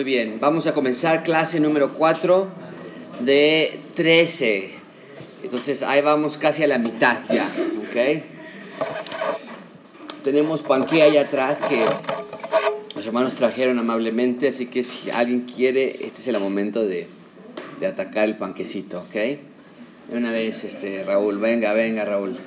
[0.00, 2.48] Muy bien, vamos a comenzar clase número 4
[3.20, 4.70] de 13.
[5.44, 7.44] Entonces ahí vamos casi a la mitad ya,
[7.86, 8.22] ¿ok?
[10.24, 11.84] Tenemos panque allá atrás que
[12.94, 17.06] los hermanos trajeron amablemente, así que si alguien quiere, este es el momento de,
[17.78, 19.12] de atacar el panquecito, ¿ok?
[19.12, 19.38] De
[20.12, 22.38] una vez, este, Raúl, venga, venga, Raúl.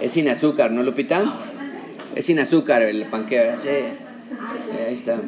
[0.00, 1.30] Es sin azúcar, ¿no, Lupita?
[2.14, 3.68] Es sin azúcar el panque, sí.
[4.86, 5.20] Ahí está.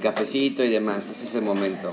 [0.00, 1.92] El cafecito y demás, ese es el momento.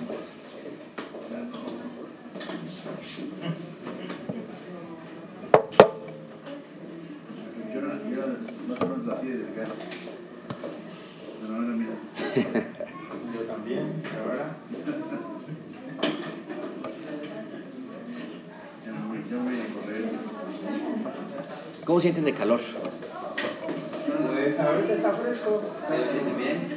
[13.34, 14.56] Yo también, ahora.
[21.84, 22.62] ¿Cómo sienten de calor?
[24.32, 25.62] Pues ahorita está fresco.
[25.90, 26.77] ¿Se sienten bien?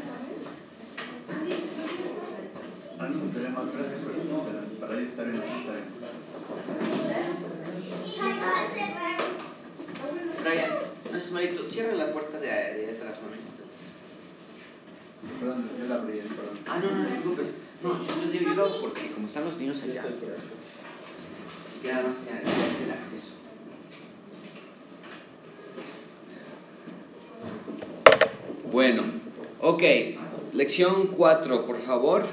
[5.16, 5.72] Para ahí estar en la cita.
[10.42, 10.70] Brian,
[11.12, 13.36] no sé, Marito, cierra la puerta de, de atrás, mami.
[15.38, 16.58] Perdón, yo la abrí, perdón.
[16.66, 17.46] Ah, no, no, no te preocupes.
[17.82, 20.02] No, yo lo digo, yo lo hago porque como están los niños allá,
[21.66, 23.32] así que nada más ya es el acceso.
[28.70, 29.02] Bueno,
[29.60, 29.82] ok,
[30.52, 32.24] lección 4, por favor.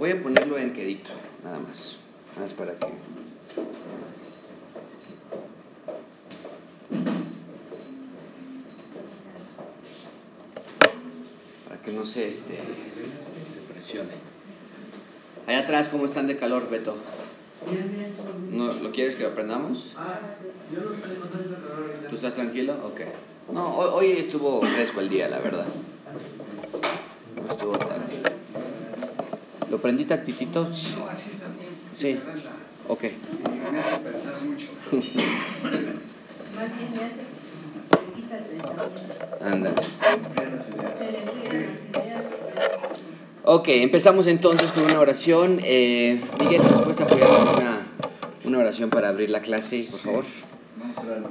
[0.00, 1.10] Voy a ponerlo en quedito,
[1.44, 1.98] nada más.
[2.30, 2.86] Nada más para que.
[11.68, 14.08] Para que no se, este, se presione.
[15.46, 16.96] Allá atrás, ¿cómo están de calor, Beto?
[18.50, 19.96] ¿No, ¿Lo quieres que lo aprendamos?
[22.08, 22.72] ¿Tú estás tranquilo?
[22.86, 23.02] Ok.
[23.52, 25.66] No, hoy, hoy estuvo fresco el día, la verdad.
[27.36, 28.00] No estuvo tan...
[29.70, 30.72] ¿Lo prendí tantitito?
[30.72, 30.96] Sí.
[30.98, 31.70] No, así está bien.
[31.92, 32.18] Sí.
[32.88, 33.04] Ok.
[33.04, 34.66] Y me hace pensar mucho.
[36.56, 37.30] Más bien me hace ideas.
[43.44, 45.60] Ok, empezamos entonces con una oración.
[45.64, 47.86] Eh, Miguel, ¿nos puedes apoyar con una,
[48.44, 50.24] una oración para abrir la clase, por favor?
[50.78, 51.30] Vamos a orarnos.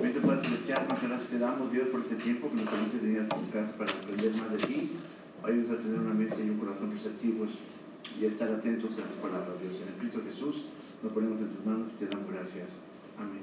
[0.00, 3.20] Bendito Padre Celestial, muchas gracias te damos, Dios, por este tiempo que nos permite venir
[3.20, 4.92] a tu casa para aprender más de ti.
[5.46, 7.50] Ayúdanos a tener una mente y un corazón receptivos
[8.20, 9.80] y a estar atentos a tu palabra, Dios.
[9.80, 10.64] En el Cristo Jesús
[11.04, 12.66] nos ponemos en tus manos y te damos gracias.
[13.16, 13.42] Amén.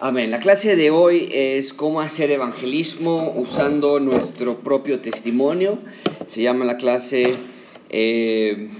[0.00, 0.30] Amén.
[0.30, 5.78] La clase de hoy es cómo hacer evangelismo usando nuestro propio testimonio.
[6.26, 7.34] Se llama la clase,
[7.90, 8.70] eh,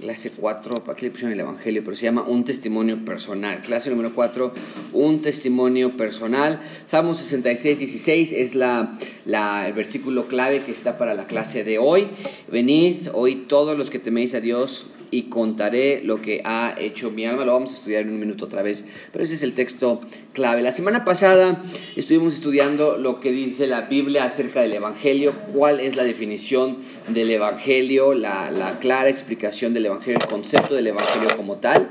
[0.00, 3.60] clase 4, aquí le pusieron el evangelio, pero se llama un testimonio personal.
[3.60, 4.52] Clase número 4,
[4.92, 6.60] un testimonio personal.
[6.86, 11.78] Salmo 66, 16 es la, la, el versículo clave que está para la clase de
[11.78, 12.08] hoy.
[12.50, 17.24] Venid, hoy todos los que teméis a Dios y contaré lo que ha hecho mi
[17.24, 17.44] alma.
[17.44, 20.00] Lo vamos a estudiar en un minuto otra vez, pero ese es el texto
[20.32, 20.60] clave.
[20.60, 21.62] La semana pasada
[21.94, 26.78] estuvimos estudiando lo que dice la Biblia acerca del Evangelio, cuál es la definición
[27.08, 31.88] del Evangelio, la, la clara explicación del Evangelio, el concepto del Evangelio como tal.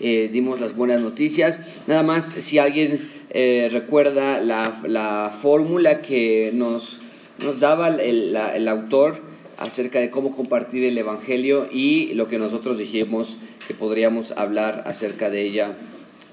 [0.00, 1.60] Eh, dimos las buenas noticias.
[1.86, 7.00] Nada más, si alguien eh, recuerda la, la fórmula que nos,
[7.38, 9.20] nos daba el, la, el autor,
[9.56, 13.36] acerca de cómo compartir el Evangelio y lo que nosotros dijimos
[13.68, 15.76] que podríamos hablar acerca de ella.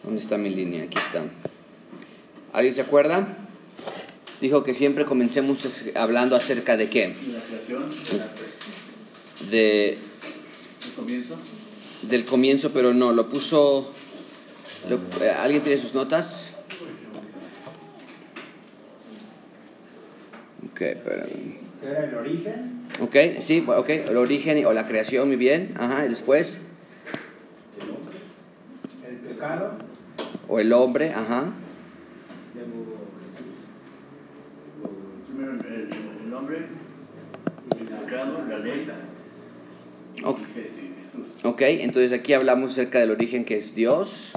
[0.04, 0.84] ¿Dónde está mi línea?
[0.84, 1.24] Aquí está.
[2.54, 3.41] ¿Alguien se acuerda?
[4.42, 5.64] Dijo que siempre comencemos
[5.96, 7.16] hablando acerca de qué?
[7.26, 7.86] ¿Y la creación?
[9.52, 11.36] De, ¿El comienzo?
[12.02, 13.94] del comienzo, pero no, lo puso...
[14.90, 15.00] lo-
[15.40, 16.54] ¿Alguien tiene sus notas?
[20.72, 21.58] Ok, espérame.
[21.80, 22.82] ¿Qué era el origen?
[23.02, 25.74] Ok, sí, ok, el origen o la creación, muy bien.
[25.78, 26.60] Ajá, y después,
[29.08, 29.78] El pecado.
[30.48, 31.54] o el hombre, ajá.
[35.76, 36.58] El, hombre,
[37.80, 38.88] el pecado, la ley.
[40.24, 40.40] Ok.
[40.40, 41.28] y Je- sí, Jesús.
[41.44, 44.34] Ok, entonces aquí hablamos acerca del origen que es Dios,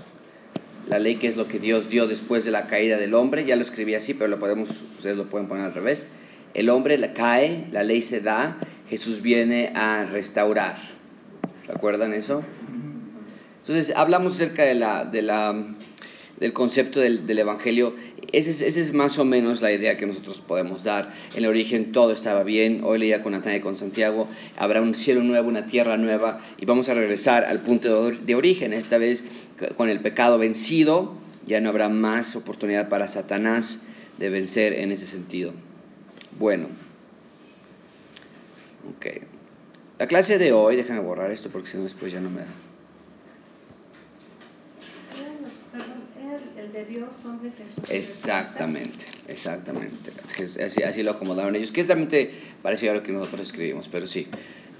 [0.89, 3.57] la ley que es lo que Dios dio después de la caída del hombre, ya
[3.57, 6.09] lo escribí así, pero lo podemos, ustedes lo pueden poner al revés.
[6.55, 8.57] El hombre la- cae, la ley se da,
[8.89, 10.77] Jesús viene a restaurar.
[11.67, 12.43] ¿Recuerdan eso?
[13.61, 15.55] Entonces hablamos acerca de la, de la,
[16.41, 17.95] del concepto del, del Evangelio.
[18.33, 21.13] Esa es, es más o menos la idea que nosotros podemos dar.
[21.35, 22.81] En el origen todo estaba bien.
[22.85, 24.29] Hoy leía con Natalia y con Santiago.
[24.57, 26.41] Habrá un cielo nuevo, una tierra nueva.
[26.59, 28.73] Y vamos a regresar al punto de, de origen.
[28.73, 29.25] Esta vez
[29.77, 31.15] con el pecado vencido.
[31.47, 33.81] Ya no habrá más oportunidad para Satanás
[34.19, 35.53] de vencer en ese sentido.
[36.39, 36.67] Bueno,
[38.97, 39.07] ok.
[39.99, 42.47] La clase de hoy, déjame borrar esto porque si no después ya no me da.
[45.21, 47.91] Era los- Perdón, era el- el de Dios, hombre Jesús.
[47.91, 50.11] Exactamente, exactamente.
[50.63, 52.31] Así, así lo acomodaron ellos, que es realmente
[52.63, 54.27] parecido a lo que nosotros escribimos, pero sí,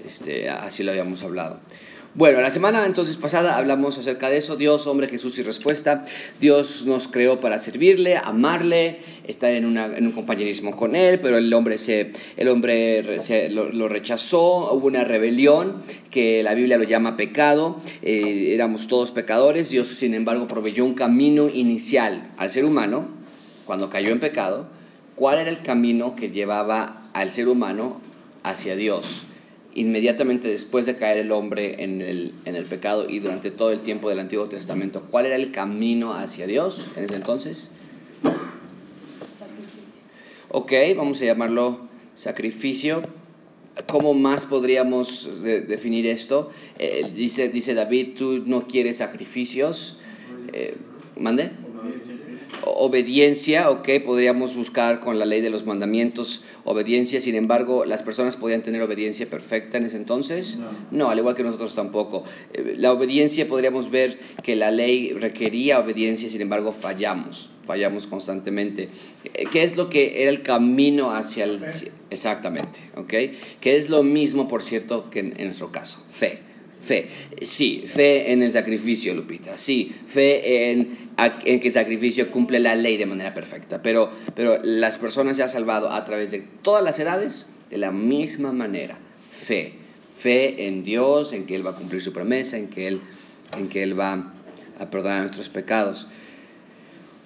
[0.05, 1.61] este, así lo habíamos hablado.
[2.17, 6.05] Bueno, la semana entonces pasada hablamos acerca de eso, Dios, hombre, Jesús y respuesta.
[6.39, 11.53] Dios nos creó para servirle, amarle, estar en, una- un compañerismo con Él, pero el
[11.53, 16.77] hombre, se, el hombre re- se- lo, lo rechazó, hubo una rebelión que la Biblia
[16.77, 22.49] lo llama pecado, eh, éramos todos pecadores, Dios sin embargo proveyó un camino inicial al
[22.49, 23.09] ser humano
[23.65, 24.67] cuando cayó en pecado.
[25.15, 27.99] ¿Cuál era el camino que llevaba al ser humano
[28.43, 29.25] hacia Dios?
[29.75, 33.81] Inmediatamente después de caer el hombre en el, en el pecado y durante todo el
[33.81, 37.71] tiempo del Antiguo Testamento, ¿cuál era el camino hacia Dios en ese entonces?
[40.49, 43.01] Ok, vamos a llamarlo sacrificio.
[43.87, 46.49] ¿Cómo más podríamos de- definir esto?
[46.79, 49.97] Eh, dice, dice David, tú no quieres sacrificios.
[50.53, 50.75] Eh,
[51.17, 51.51] ¿Mande?
[52.65, 58.35] Obediencia, ok, podríamos buscar con la ley de los mandamientos obediencia, sin embargo, las personas
[58.35, 60.57] podían tener obediencia perfecta en ese entonces.
[60.91, 62.23] No, al igual que nosotros tampoco.
[62.53, 68.89] Eh, La obediencia podríamos ver que la ley requería obediencia, sin embargo, fallamos, fallamos constantemente.
[69.33, 71.59] Eh, ¿Qué es lo que era el camino hacia el...
[71.59, 71.91] Fe.
[72.09, 73.13] Exactamente, ok,
[73.59, 76.39] que es lo mismo, por cierto, que en, en nuestro caso, fe.
[76.81, 77.07] Fe,
[77.41, 82.97] sí, fe en el sacrificio, Lupita, sí, fe en, en que sacrificio cumple la ley
[82.97, 86.99] de manera perfecta, pero, pero las personas se han salvado a través de todas las
[86.99, 88.97] edades de la misma manera,
[89.29, 89.73] fe,
[90.15, 93.01] fe en Dios, en que Él va a cumplir su promesa, en que Él,
[93.57, 94.33] en que Él va
[94.79, 96.07] a perdonar nuestros pecados.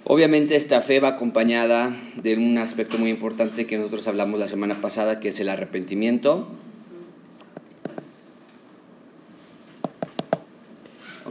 [0.06, 4.82] Obviamente esta fe va acompañada de un aspecto muy importante que nosotros hablamos la semana
[4.82, 6.48] pasada, que es el arrepentimiento.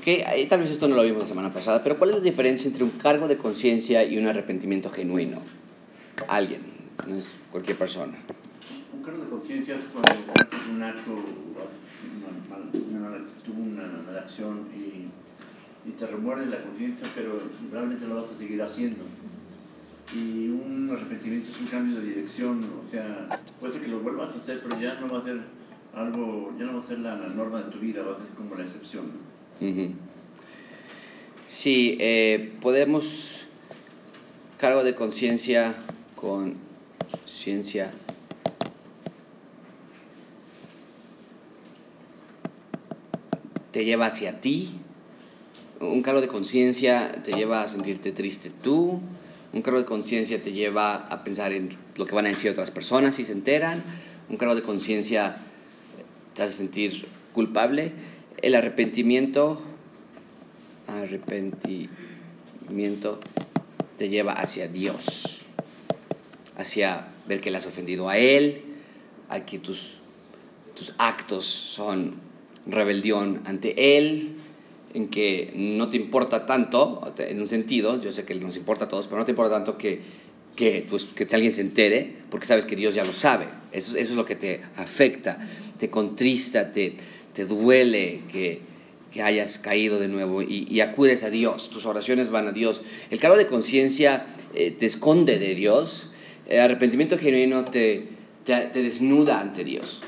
[0.08, 2.22] Ok, ahí tal vez esto no lo vimos la semana pasada, pero ¿cuál es la
[2.22, 5.42] diferencia entre un cargo de conciencia y un arrepentimiento genuino?
[6.28, 6.62] Alguien,
[7.06, 8.14] no es cualquier persona.
[8.90, 11.10] Un cargo de conciencia es cuando cometes un acto,
[12.90, 15.08] una mala actitud, una mala acción y,
[15.86, 17.38] y te remuerde la conciencia, pero
[17.70, 19.04] realmente lo vas a seguir haciendo.
[20.16, 23.28] Y un arrepentimiento es un cambio de dirección, o sea,
[23.60, 25.38] puede ser que lo vuelvas a hacer, pero ya no va a ser
[25.94, 28.34] algo, ya no va a ser la, la norma de tu vida, va a ser
[28.34, 29.28] como la excepción.
[29.60, 29.68] ¿No?
[29.68, 29.94] Ujú.
[31.46, 33.46] Sí, eh, podemos
[34.58, 35.76] cargo de conciencia
[36.14, 36.56] con
[37.24, 37.92] ciencia.
[43.72, 44.80] Te lleva hacia ti.
[45.80, 49.00] Un cargo de conciencia te lleva a sentirte triste tú.
[49.52, 52.70] Un cargo de conciencia te lleva a pensar en lo que van a decir otras
[52.70, 53.82] personas si se enteran.
[54.28, 55.38] Un cargo de conciencia
[56.34, 57.92] te hace sentir culpable.
[58.40, 59.60] El arrepentimiento,
[60.86, 63.18] arrepentimiento
[63.96, 65.40] te lleva hacia Dios,
[66.56, 68.62] hacia ver que le has ofendido a Él,
[69.28, 69.98] a que tus,
[70.76, 72.14] tus actos son
[72.64, 74.36] rebelión ante Él,
[74.94, 78.88] en que no te importa tanto, en un sentido, yo sé que nos importa a
[78.88, 80.00] todos, pero no te importa tanto que,
[80.54, 83.46] que, pues, que alguien se entere, porque sabes que Dios ya lo sabe.
[83.72, 85.40] Eso, eso es lo que te afecta,
[85.76, 86.96] te contrista, te,
[87.38, 88.58] te duele que,
[89.12, 92.82] que hayas caído de nuevo y, y acudes a Dios, tus oraciones van a Dios.
[93.12, 94.26] El cargo de conciencia
[94.56, 96.08] eh, te esconde de Dios,
[96.48, 98.08] el arrepentimiento genuino te,
[98.42, 100.02] te, te desnuda ante Dios.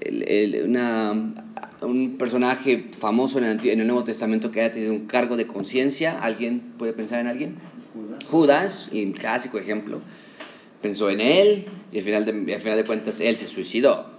[0.00, 1.34] El- el- una-
[1.82, 5.36] un personaje famoso en el, Antiguo- en el Nuevo Testamento que haya tenido un cargo
[5.36, 7.56] de conciencia, ¿alguien puede pensar en alguien?
[7.92, 8.24] Judas.
[8.30, 10.00] Judas, y clásico ejemplo,
[10.80, 14.13] pensó en él y al final de, al final de cuentas él se suicidó.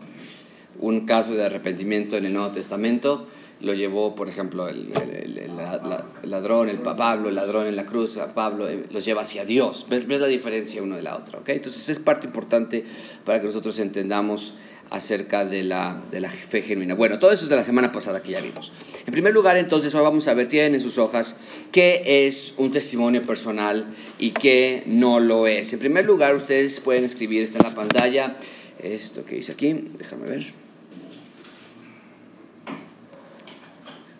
[0.85, 3.27] Un caso de arrepentimiento en el Nuevo Testamento
[3.61, 7.35] lo llevó, por ejemplo, el, el- el- la- la- el ladrón, el pa- Pablo, el
[7.35, 9.87] ladrón en la cruz, a Pablo, eh, los lleva hacia Dios.
[9.89, 11.39] ¿Ves, ves la diferencia uno de la otra?
[11.39, 11.49] ¿ok?
[11.49, 12.85] Entonces es parte importante
[13.25, 14.53] para que nosotros entendamos
[14.91, 16.93] acerca de la, de la fe genuina.
[16.93, 18.71] Bueno, todo eso es de la semana pasada que ya vimos.
[19.07, 21.37] En primer lugar, entonces, hoy vamos a ver, tienen en sus hojas,
[21.71, 23.87] qué es un testimonio personal
[24.19, 25.73] y qué no lo es.
[25.73, 28.37] En primer lugar, ustedes pueden escribir, está en la pantalla,
[28.77, 30.64] esto que dice aquí, déjame ver.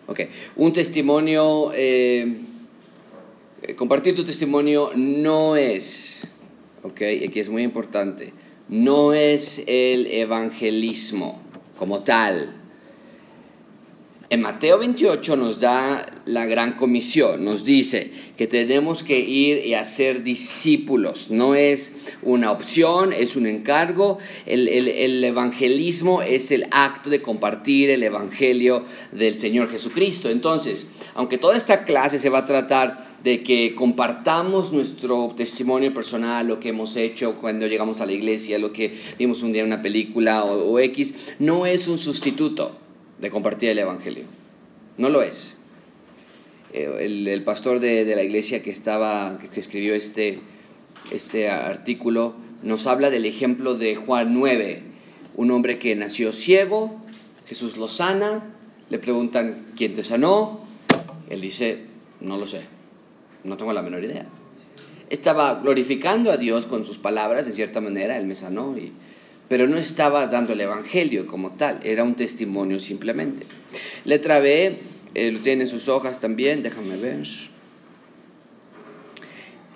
[0.08, 0.20] Ok,
[0.54, 2.40] un testimonio, eh,
[3.76, 6.28] compartir tu testimonio no es,
[6.84, 8.32] ok, aquí es muy importante,
[8.68, 11.42] no es el evangelismo
[11.76, 12.54] como tal.
[14.30, 19.74] En Mateo 28 nos da la gran comisión, nos dice que tenemos que ir y
[19.74, 21.30] hacer discípulos.
[21.30, 24.18] No es una opción, es un encargo.
[24.44, 30.28] El, el- el evangelismo es el acto de compartir el evangelio del Señor Jesucristo.
[30.28, 36.46] Entonces, aunque toda esta clase se va a tratar de que compartamos nuestro testimonio personal,
[36.46, 39.68] lo que hemos hecho cuando llegamos a la iglesia, lo que vimos un día en
[39.68, 42.78] una película o, o X, no es un sustituto
[43.18, 44.24] de compartir el Evangelio.
[44.98, 45.55] No lo es.
[46.76, 50.40] Eh, El, pastor de, la iglesia que, estaba, que escribió este,
[51.10, 54.82] este artículo nos habla del ejemplo de Juan 9,
[55.36, 57.00] un hombre que nació ciego,
[57.48, 58.44] Jesús lo sana,
[58.90, 60.60] le preguntan, ¿quién te sanó?
[61.30, 61.84] Él dice,
[62.20, 62.60] no lo sé,
[63.44, 64.26] no tengo la menor idea.
[65.08, 68.92] Estaba glorificando a Dios con sus palabras, en cierta manera, él me sanó, y,
[69.48, 73.46] pero no estaba dando el Evangelio como tal, era un testimonio simplemente.
[74.04, 74.76] Letra B,
[75.32, 77.26] lo tiene en sus hojas también, déjame ver.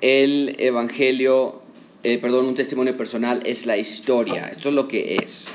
[0.01, 1.63] El Evangelio,
[2.03, 5.49] eh, perdón, un testimonio personal es la historia, esto es lo que es.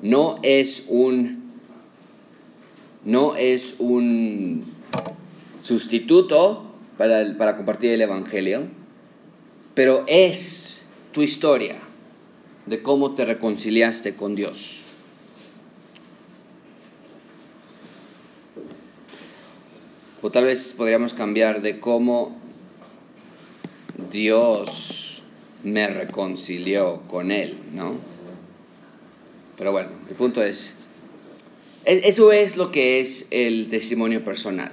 [0.00, 1.52] No es un,
[3.04, 4.64] no es un
[5.62, 6.64] sustituto
[6.96, 8.66] para, para compartir el Evangelio,
[9.74, 11.76] pero es tu historia
[12.66, 14.87] de cómo te reconciliaste con Dios.
[20.22, 22.36] O tal vez podríamos cambiar de cómo
[24.10, 25.22] Dios
[25.64, 27.96] me reconcilió con Él, ¿no?
[29.56, 30.74] Pero bueno, el punto es,
[31.84, 34.72] es- eso es lo que es el testimonio personal.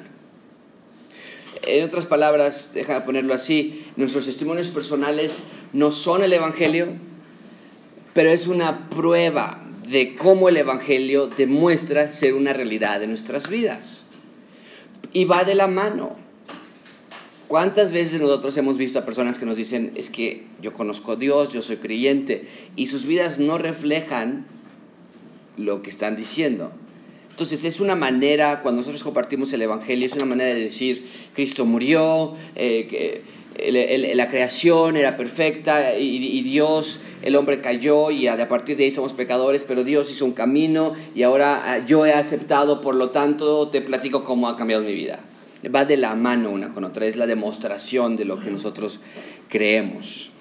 [1.63, 6.87] En otras palabras, deja de ponerlo así, nuestros testimonios personales no son el Evangelio,
[8.13, 14.04] pero es una prueba de cómo el Evangelio demuestra ser una realidad de nuestras vidas.
[15.13, 16.15] Y va de la mano.
[17.47, 21.15] ¿Cuántas veces nosotros hemos visto a personas que nos dicen, es que yo conozco a
[21.15, 24.47] Dios, yo soy creyente, y sus vidas no reflejan
[25.55, 26.71] lo que están diciendo?
[27.29, 31.65] Entonces es una manera, cuando nosotros compartimos el Evangelio, es una manera de decir, Cristo
[31.65, 38.11] murió, eh, que el- el- la creación era perfecta y, y Dios, el hombre cayó
[38.11, 41.85] y a, partir de ahí somos pecadores, pero Dios hizo un camino y ahora ah,
[41.85, 45.19] yo he aceptado, por lo tanto te platico cómo ha cambiado mi vida.
[45.73, 48.99] Va de la mano una con otra, es la demostración de lo que nosotros
[49.49, 50.31] creemos.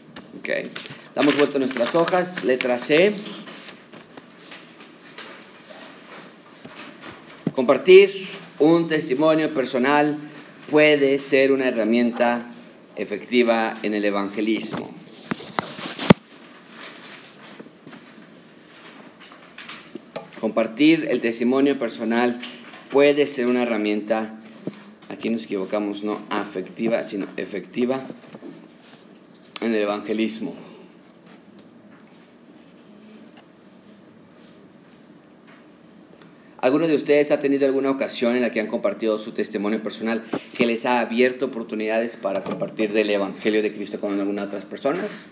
[0.40, 0.70] Okay.
[1.14, 3.12] Damos vuelta a nuestras hojas, letra C.
[7.54, 8.10] Compartir
[8.58, 10.18] un testimonio personal
[10.70, 12.50] puede ser una herramienta
[12.96, 14.92] efectiva en el evangelismo.
[20.40, 22.38] Compartir el testimonio personal
[22.90, 24.38] puede ser una herramienta,
[25.08, 28.04] aquí nos equivocamos, no afectiva, sino efectiva
[29.60, 30.73] en el evangelismo.
[36.64, 40.24] ¿Alguno de ustedes ha tenido alguna ocasión en la que han compartido su testimonio personal
[40.56, 45.26] que les ha abierto oportunidades para compartir del Evangelio de Cristo con algunas otras personas?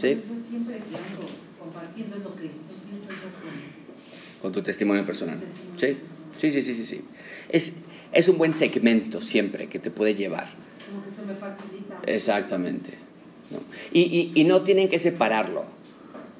[0.00, 0.20] ¿Sí?
[0.28, 5.38] Yo siempre que ando compartiendo es lo que empiezo yo con tu testimonio personal.
[5.76, 6.06] Sí, personal.
[6.38, 6.86] sí, sí, sí, sí.
[6.86, 7.00] sí.
[7.48, 7.76] Es,
[8.12, 10.48] es un buen segmento siempre que te puede llevar.
[10.90, 12.00] Como que se me facilita.
[12.04, 12.90] Exactamente.
[13.52, 13.60] ¿no?
[13.92, 15.66] Y, y, y no tienen que separarlo.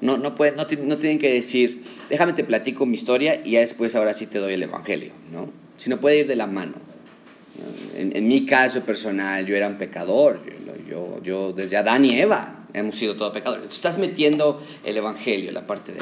[0.03, 3.61] No, no, pueden, no, no tienen que decir, déjame te platico mi historia y ya
[3.61, 5.13] después ahora sí te doy el Evangelio.
[5.31, 5.49] ¿no?
[5.77, 6.73] Sino puede ir de la mano.
[6.73, 7.99] ¿no?
[7.99, 10.41] En, mi caso personal, yo era un pecador.
[10.89, 13.69] Yo, yo, desde Adán y Eva hemos sido todos pecadores.
[13.69, 15.99] Estás metiendo el Evangelio, la parte de.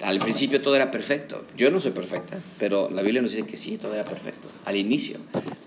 [0.00, 1.44] Al principio todo era perfecto.
[1.54, 4.76] Yo no soy perfecta, pero la Biblia nos dice que sí, todo era perfecto, al
[4.76, 5.18] inicio.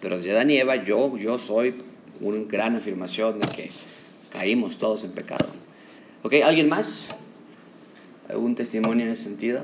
[0.02, 1.76] Pero desde Adán y Eva yo, yo soy
[2.22, 3.70] una gran afirmación de que
[4.32, 5.46] caímos todos en pecado.
[6.24, 6.36] ¿Ok?
[6.44, 7.10] ¿Alguien más?
[8.32, 9.60] ¿Algún testimonio en ese sentido?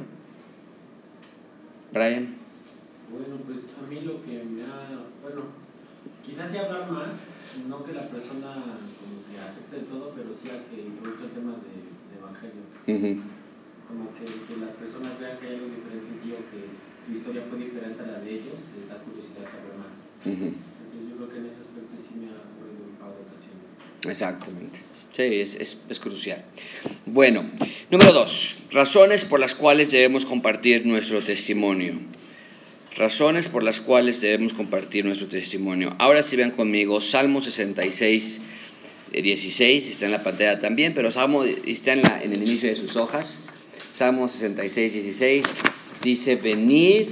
[1.94, 2.36] Brian.
[3.08, 5.56] Bueno, pues a mí lo que me ha, bueno,
[6.26, 7.16] quizás sí hablar más,
[7.64, 11.56] no que la persona como que acepte todo, pero sí a que introduzca el tema
[11.64, 12.64] de, de evangelio.
[12.92, 13.12] Ujú.
[13.88, 17.10] Como que, que las personas vean que hay algo diferente en ti o que tu
[17.16, 19.96] historia fue diferente a la de ellos, les da curiosidad saber más.
[20.28, 20.60] Ujú.
[20.60, 23.64] Entonces yo creo que en ese aspecto sí me ha ocurrido un par de ocasiones.
[24.04, 24.87] Exactamente.
[25.18, 25.56] Sí, es,
[25.90, 26.46] es, crucial.
[27.08, 27.50] Bueno,
[27.90, 31.96] número dos, razones por las cuales debemos compartir nuestro testimonio.
[32.96, 35.96] Razones por las cuales debemos compartir nuestro testimonio.
[35.98, 38.42] Ahora sí vean conmigo, Salmo 66,
[39.12, 42.70] eh, 16, está en la pantalla también, pero Salmo está en, la, en el inicio
[42.70, 43.40] de sus hojas.
[43.96, 45.46] Salmo 66, 16
[46.04, 47.08] dice, venid,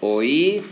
[0.00, 0.62] oíd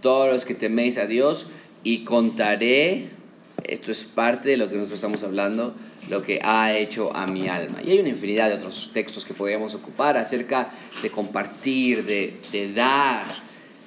[0.00, 1.48] todos los que teméis a Dios
[1.82, 3.17] y contaré,
[3.64, 5.74] esto es parte de lo que nosotros estamos hablando,
[6.08, 7.78] lo que ha hecho a mi alma.
[7.84, 10.70] Y hay una infinidad de otros textos que podríamos ocupar acerca
[11.02, 13.26] de compartir, de, de dar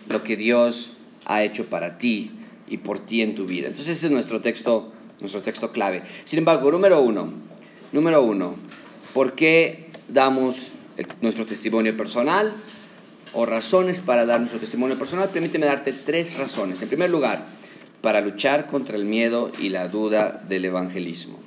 [0.07, 0.93] lo que Dios
[1.25, 2.31] ha hecho para ti
[2.67, 3.67] y por ti en tu vida.
[3.67, 6.03] Entonces ese es nuestro texto, nuestro texto clave.
[6.23, 7.31] Sin embargo, número uno,
[7.91, 8.55] número uno,
[9.13, 10.73] ¿por qué damos
[11.21, 12.53] nuestro testimonio personal?
[13.33, 16.81] o razones para dar nuestro testimonio personal, permíteme darte tres razones.
[16.81, 17.45] En primer lugar,
[18.01, 21.39] para luchar contra el miedo y la duda del evangelismo.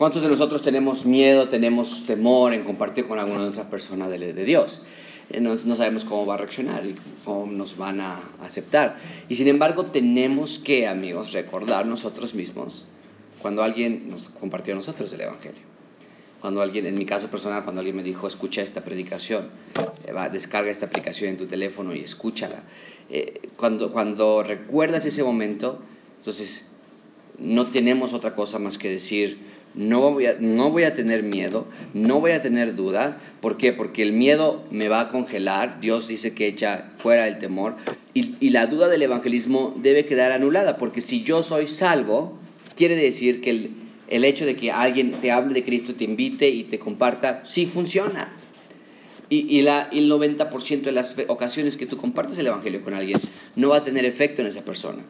[0.00, 4.80] ¿Cuántos de nosotros tenemos miedo, tenemos temor en compartir con alguna otra persona de, Dios?
[5.28, 8.96] Eh, No, no sabemos cómo va a reaccionar y cómo nos van a aceptar.
[9.28, 12.86] Y sin embargo tenemos que, amigos, recordar nosotros mismos
[13.42, 15.79] cuando alguien nos compartió a nosotros el Evangelio.
[16.40, 19.48] Cuando alguien, en mi caso personal, cuando alguien me dijo, escucha esta predicación,
[20.06, 22.62] eh, va, descarga esta aplicación en tu teléfono y escúchala.
[23.10, 25.80] Eh, cuando, cuando recuerdas ese momento,
[26.16, 26.64] entonces
[27.38, 29.38] no tenemos otra cosa más que decir,
[29.74, 33.18] no voy, a, no voy a tener miedo, no voy a tener duda.
[33.40, 33.72] ¿Por qué?
[33.72, 35.80] Porque el miedo me va a congelar.
[35.80, 37.76] Dios dice que echa fuera el temor.
[38.14, 40.76] Y, y la duda del evangelismo debe quedar anulada.
[40.76, 42.36] Porque si yo soy salvo,
[42.74, 43.70] quiere decir que el,
[44.10, 47.66] el hecho de que alguien te hable de Cristo, te invite y te comparta, sí
[47.66, 48.36] funciona.
[49.28, 49.66] Y, el
[50.10, 53.18] 90% de las ocasiones que tú compartes el Evangelio con alguien
[53.54, 55.04] no va a tener efecto en esa persona.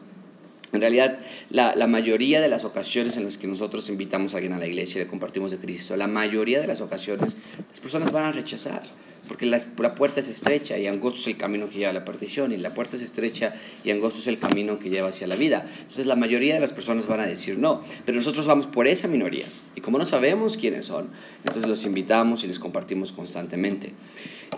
[0.73, 4.53] En realidad, la, la, mayoría de las ocasiones en las que nosotros invitamos a alguien
[4.53, 7.35] a la iglesia y le compartimos de Cristo, la mayoría de las ocasiones
[7.67, 8.83] las personas van a rechazar,
[9.31, 12.03] porque la, la, puerta es estrecha y angosto es el camino que lleva a la
[12.03, 15.37] perdición, y la puerta es estrecha y angosto es el camino que lleva hacia la
[15.37, 15.65] vida.
[15.77, 19.07] Entonces, la mayoría de las personas van a decir no, pero nosotros vamos por esa
[19.07, 21.07] minoría, y como no sabemos quiénes son,
[21.45, 23.93] entonces los invitamos y les compartimos constantemente.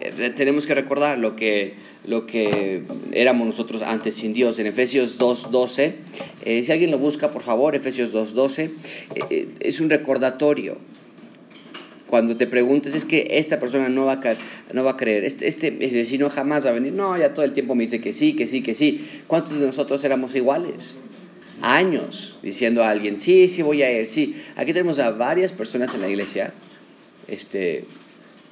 [0.02, 1.76] Eh, tenemos que recordar lo que,
[2.08, 4.58] lo que éramos nosotros antes sin Dios.
[4.58, 5.94] En Efesios 2.12,
[6.46, 8.72] eh, si alguien lo busca, por favor, Efesios 2.12,
[9.30, 10.80] eh, es un recordatorio.
[12.14, 14.36] Cuando te preguntes, es que esta persona no va a,
[14.72, 16.94] no va a creer, este, este vecino jamás va a venir.
[16.94, 19.24] No, ya todo el tiempo me dice que sí, que sí, que sí.
[19.26, 20.98] ¿Cuántos de nosotros éramos iguales?
[21.60, 24.40] Años diciendo a alguien, sí, sí voy a ir, sí.
[24.56, 26.54] Aquí tenemos a varias personas en la iglesia,
[27.28, 27.86] este,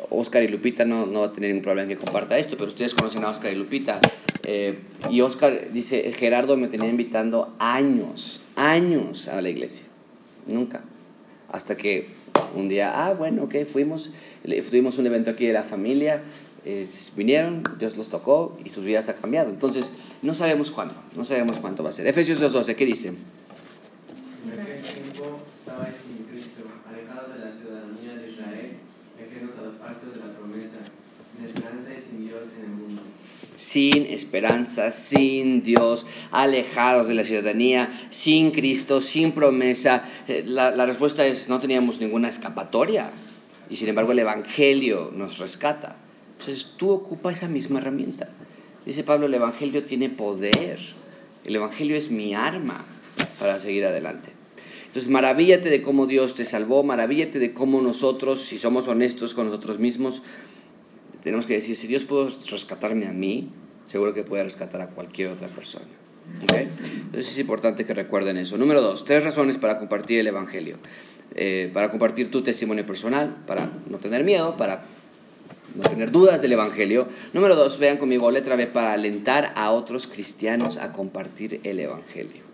[0.09, 2.69] Oscar y Lupita no, no va a tener ningún problema en que comparta esto, pero
[2.69, 3.99] ustedes conocen a Oscar y Lupita.
[4.43, 4.79] Eh,
[5.11, 9.85] y Oscar dice, Gerardo me tenía invitando años, años a la iglesia.
[10.47, 10.81] Nunca.
[11.51, 12.20] Hasta que
[12.55, 14.11] un día, ah, bueno, ok, fuimos,
[14.69, 16.23] tuvimos un evento aquí de la familia,
[17.15, 19.49] vinieron, Dios los tocó y sus vidas han cambiado.
[19.49, 22.07] Entonces, no sabemos cuándo, no sabemos cuánto va a ser.
[22.07, 23.07] Efesios 2.12, ¿qué dice?
[23.09, 28.71] En aquel tiempo estabais sin Cristo, alejados de la ciudadanía de Israel,
[29.17, 30.79] ajenos a las partes de la promesa,
[31.35, 33.01] sin esperanza y sin Dios en el mundo.
[33.61, 40.03] Sin esperanza, sin Dios, alejados de la ciudadanía, sin Cristo, sin promesa.
[40.45, 43.11] La, la respuesta es, no teníamos ninguna escapatoria.
[43.69, 45.95] Y sin embargo el Evangelio nos rescata.
[46.39, 48.29] Entonces tú ocupa esa misma herramienta.
[48.83, 50.79] Dice Pablo, el Evangelio tiene poder.
[51.45, 52.83] El Evangelio es mi arma
[53.39, 54.31] para seguir adelante.
[54.87, 59.45] Entonces, maravíllate de cómo Dios te salvó, maravíllate de cómo nosotros, si somos honestos con
[59.45, 60.21] nosotros mismos,
[61.23, 63.49] tenemos que decir, si Dios pudo rescatarme a mí,
[63.85, 65.85] seguro que puede rescatar a cualquier otra persona.
[66.41, 68.57] Entonces es importante que recuerden eso.
[68.57, 70.77] Número dos, tres razones para compartir el Evangelio.
[71.35, 74.85] Eh, para compartir tu testimonio personal, para no tener miedo, para
[75.75, 77.07] no tener dudas del Evangelio.
[77.33, 82.50] Número dos, vean conmigo letra B, para alentar a otros cristianos a compartir el Evangelio.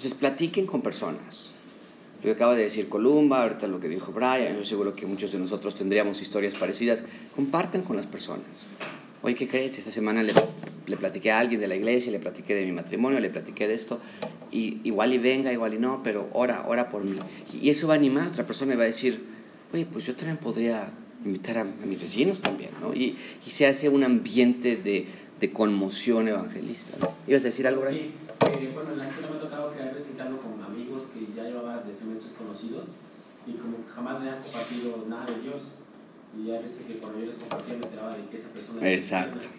[0.00, 1.52] Entonces platiquen con personas.
[2.22, 5.30] Lo que acaba de decir Columba, ahorita lo que dijo Brian, yo seguro que muchos
[5.32, 7.04] de nosotros tendríamos historias parecidas.
[7.36, 8.68] Compartan con las personas.
[9.20, 9.78] Oye, ¿qué crees?
[9.78, 10.32] Esta semana le,
[10.86, 13.74] le platiqué a alguien de la iglesia, le platiqué de mi matrimonio, le platiqué de
[13.74, 14.00] esto.
[14.50, 17.18] Y igual y venga, igual y no, pero ora, ora por mí.
[17.60, 19.22] Y eso va a animar a otra persona y va a decir,
[19.74, 20.90] oye, pues yo también podría
[21.26, 22.94] invitar a, a mis vecinos también, ¿no?
[22.94, 25.04] Y, y, se hace un ambiente de,
[25.38, 27.12] de conmoción evangelista, ¿no?
[27.26, 27.96] ¿Ibas a decir algo, Brian?
[27.96, 29.04] Sí, eh, bueno, en la
[30.00, 32.84] quedar recitando con amigos que ya llevaba de semestres conocidos
[33.46, 35.62] y como que jamás me han compartido nada de Dios.
[36.36, 38.92] Y a veces que cuando yo les compartía me enteraba de que esa persona era
[38.92, 39.32] Exacto.
[39.32, 39.58] cristiana.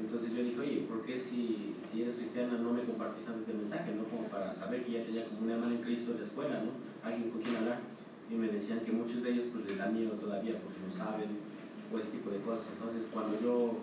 [0.00, 3.56] Entonces yo dije, oye, ¿por qué si, si eres cristiana no me compartís antes del
[3.58, 3.92] mensaje?
[3.94, 4.04] ¿no?
[4.04, 6.72] Como para saber que ya tenía como una hermana en Cristo en la escuela, ¿no?
[7.04, 7.80] Alguien con quien hablar.
[8.30, 11.30] y me decían que muchos de ellos pues les da miedo todavía porque no saben
[11.92, 12.66] o ese tipo de cosas.
[12.74, 13.78] Entonces cuando yo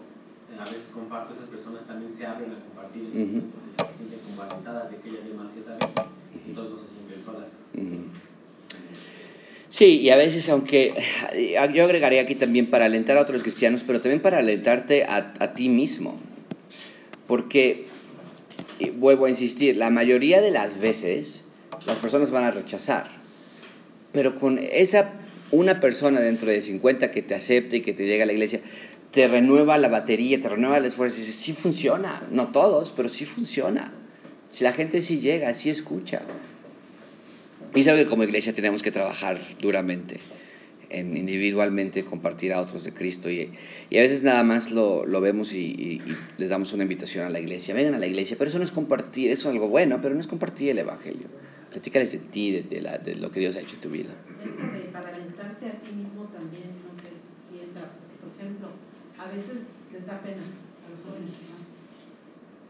[0.52, 3.10] eh, a veces comparto, esas personas también se abren a compartir
[3.94, 5.80] se sienten como alentadas de que hay más que sabe,
[6.48, 7.50] entonces no se sienten solas.
[9.70, 10.94] Sí, y a veces, aunque
[11.74, 15.54] yo agregaría aquí también para alentar a otros cristianos, pero también para alentarte a, a
[15.56, 16.20] ti mismo.
[17.26, 17.88] Porque,
[18.96, 21.44] vuelvo a insistir, la mayoría de las veces
[21.88, 23.10] las personas van a rechazar.
[24.12, 25.14] Pero con esa
[25.54, 28.60] una persona dentro de 50 que te acepte y que te llega a la iglesia,
[29.14, 31.18] te renueva la batería, te renueva el esfuerzo.
[31.18, 32.28] Y dices, sí funciona.
[32.32, 33.94] No todos, pero sí funciona.
[34.50, 36.34] Si la gente sí llega, sí escucha.
[37.74, 40.20] Y es algo que como iglesia tenemos que trabajar duramente,
[40.90, 43.30] en individualmente compartir a otros de Cristo.
[43.32, 43.54] Y,
[43.90, 47.26] y a veces nada más lo, lo vemos y, y- y les damos una invitación
[47.26, 47.74] a la iglesia.
[47.74, 50.22] Vengan a la iglesia, pero eso no es compartir, eso es algo bueno, pero no
[50.22, 51.30] es compartir el Evangelio.
[51.70, 54.16] Platícales de ti, de, de la- de lo que Dios ha hecho en tu vida.
[54.44, 57.08] Esto de para alentarte a ti mismo también, no sé
[57.48, 58.80] si entra, porque por ejemplo,
[59.24, 61.64] a veces les da pena a los jóvenes más.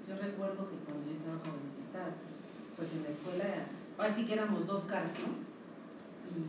[0.07, 2.13] Yo recuerdo que cuando yo estaba jovencita,
[2.75, 3.65] pues en la escuela,
[3.97, 5.31] así que éramos dos caras, ¿no?
[6.33, 6.41] Y,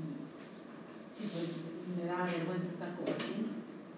[1.22, 1.48] y pues
[1.96, 3.50] me daba vergüenza estar compartiendo.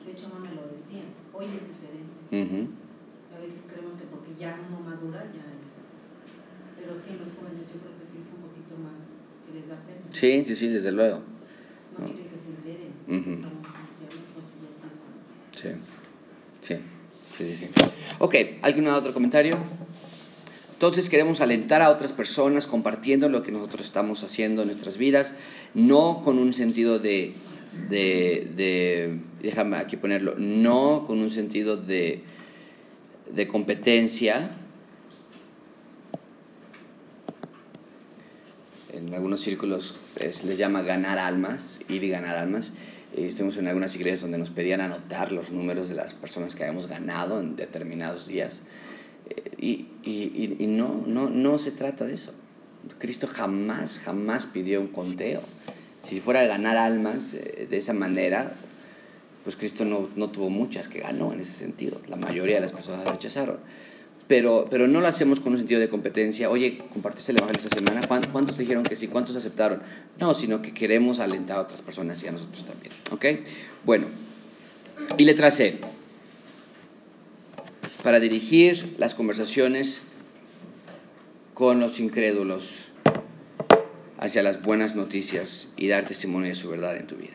[0.04, 1.10] De hecho, no me lo decían.
[1.32, 2.70] Hoy es diferente.
[3.34, 5.74] A veces creemos que porque ya uno madura, ya es.
[6.78, 9.00] Pero sí, los jóvenes yo creo que sí es un poquito más
[9.44, 10.04] que les da pena.
[10.10, 11.18] Sí, sí, sí, desde luego.
[11.96, 12.12] No No.
[12.12, 15.12] quieren que se enteren que son cristianos porque ya empiezan.
[15.56, 15.70] Sí,
[16.68, 17.68] sí, sí, sí.
[18.18, 19.56] Ok, ¿algún otro comentario?
[20.72, 25.32] Entonces queremos alentar a otras personas compartiendo lo que nosotros estamos haciendo en nuestras vidas,
[25.74, 27.32] no con un sentido de,
[27.88, 32.22] de, de- déjame aquí ponerlo, no con un sentido de,
[33.30, 34.50] de competencia.
[38.92, 39.94] En algunos círculos
[40.30, 42.72] se les llama ganar almas, ir y ganar almas.
[43.16, 46.62] Eh, Estuvimos en algunas iglesias donde nos pedían anotar los números de las personas que
[46.64, 48.60] habíamos ganado en determinados días.
[49.30, 52.32] Eh, Y, y- y- no, no, no se trata de eso.
[52.98, 55.40] Cristo jamás, jamás pidió un conteo.
[56.02, 58.52] Si fuera ganar almas eh, de esa manera,
[59.44, 62.00] pues Cristo no, no tuvo muchas que ganó en ese sentido.
[62.08, 63.58] La mayoría de las personas rechazaron.
[64.28, 66.50] Pero, pero no lo hacemos con un sentido de competencia.
[66.50, 68.06] Oye, ¿compartiste el Evangelio esta semana?
[68.08, 69.06] ¿Cuán- ¿Cuántos te dijeron que sí?
[69.06, 69.82] ¿Cuántos aceptaron?
[70.18, 72.92] No, sino que queremos alentar a otras personas y a nosotros también.
[73.12, 73.24] ¿Ok?
[73.84, 74.08] Bueno.
[75.16, 75.78] Y letra C.
[78.02, 80.02] Para dirigir las conversaciones
[81.54, 82.88] con los incrédulos
[84.18, 87.34] hacia las buenas noticias y dar testimonio de su verdad en tu vida.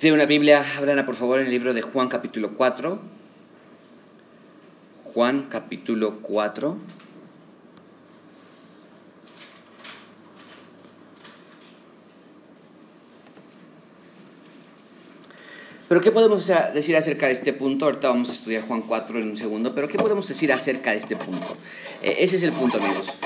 [0.00, 2.98] Tiene una Biblia, ábrala por favor en el libro de Juan capítulo 4.
[5.12, 6.78] Juan capítulo 4.
[15.86, 17.84] Pero ¿qué podemos decir acerca de este punto?
[17.84, 20.96] Ahorita vamos a estudiar Juan 4 en un segundo, pero ¿qué podemos decir acerca de
[20.96, 21.58] este punto?
[22.02, 23.18] Eh, ese es el punto, amigos.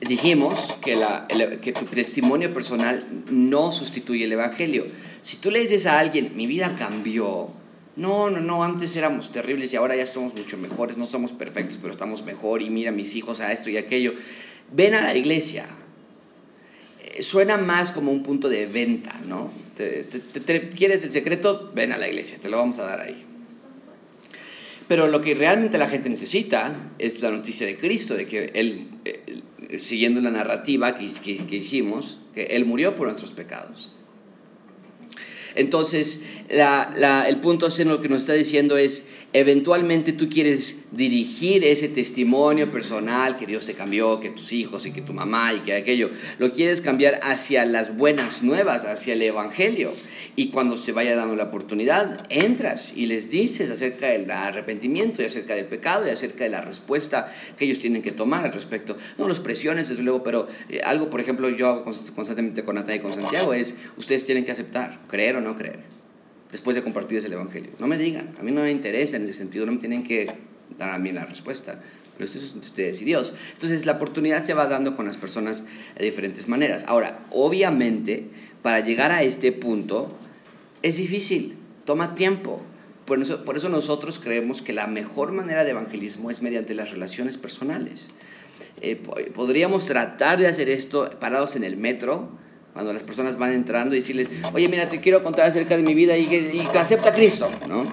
[0.00, 1.26] Dijimos que, la,
[1.60, 4.84] que tu testimonio personal no sustituye el Evangelio.
[5.24, 7.48] Si tú le dices a alguien, mi vida cambió,
[7.96, 11.78] no, no, no, antes éramos terribles y ahora ya somos mucho mejores, no somos perfectos,
[11.80, 14.12] pero estamos mejor y mira mis hijos a esto y aquello,
[14.70, 15.64] ven a la iglesia.
[17.02, 19.50] Eh, Suena más como un punto de venta, ¿no?
[19.74, 20.04] Te-
[20.76, 21.72] ¿Quieres el secreto?
[21.74, 23.24] Ven a la iglesia, te lo vamos a dar ahí.
[24.88, 28.88] Pero lo que realmente la gente necesita es la noticia de Cristo, de que Él,
[29.06, 31.06] eh, siguiendo la narrativa que-
[31.46, 33.92] que hicimos, que Él murió por nuestros pecados.
[35.56, 39.04] Entonces, la- la- el punto C lo que nos está diciendo es,
[39.34, 44.92] eventualmente tú quieres dirigir ese testimonio personal que Dios te cambió, que tus hijos y
[44.92, 49.22] que tu mamá y que aquello, lo quieres cambiar hacia las buenas nuevas, hacia el
[49.22, 49.92] Evangelio.
[50.36, 55.26] Y cuando se vaya dando la oportunidad, entras y les dices acerca del arrepentimiento y
[55.26, 58.96] acerca del pecado y acerca de la respuesta que ellos tienen que tomar al respecto.
[59.18, 62.76] No los presiones, desde luego, pero eh, algo, por ejemplo, yo hago const- constantemente con
[62.76, 65.80] Natalia y con Santiago es, ustedes tienen que aceptar, creer o no creer,
[66.54, 67.72] después de compartirles el Evangelio.
[67.80, 70.30] No me digan, a mí no me interesa en ese sentido, no me tienen que
[70.78, 71.82] dar a mí la respuesta.
[72.12, 73.34] Pero eso es ustedes y Dios.
[73.54, 75.64] Entonces la oportunidad se va dando con las personas
[75.98, 76.84] de diferentes maneras.
[76.86, 78.28] Ahora, obviamente,
[78.62, 80.16] para llegar a este punto
[80.82, 82.62] es difícil, toma tiempo.
[83.04, 86.92] Por eso, por eso nosotros creemos que la mejor manera de evangelismo es mediante las
[86.92, 88.10] relaciones personales.
[88.80, 92.28] Eh, po- podríamos tratar de hacer esto parados en el metro,
[92.74, 95.94] Cuando las personas van entrando y decirles, oye, mira, te quiero contar acerca de mi
[95.94, 97.86] vida y que, y acepta a Cristo, ¿no?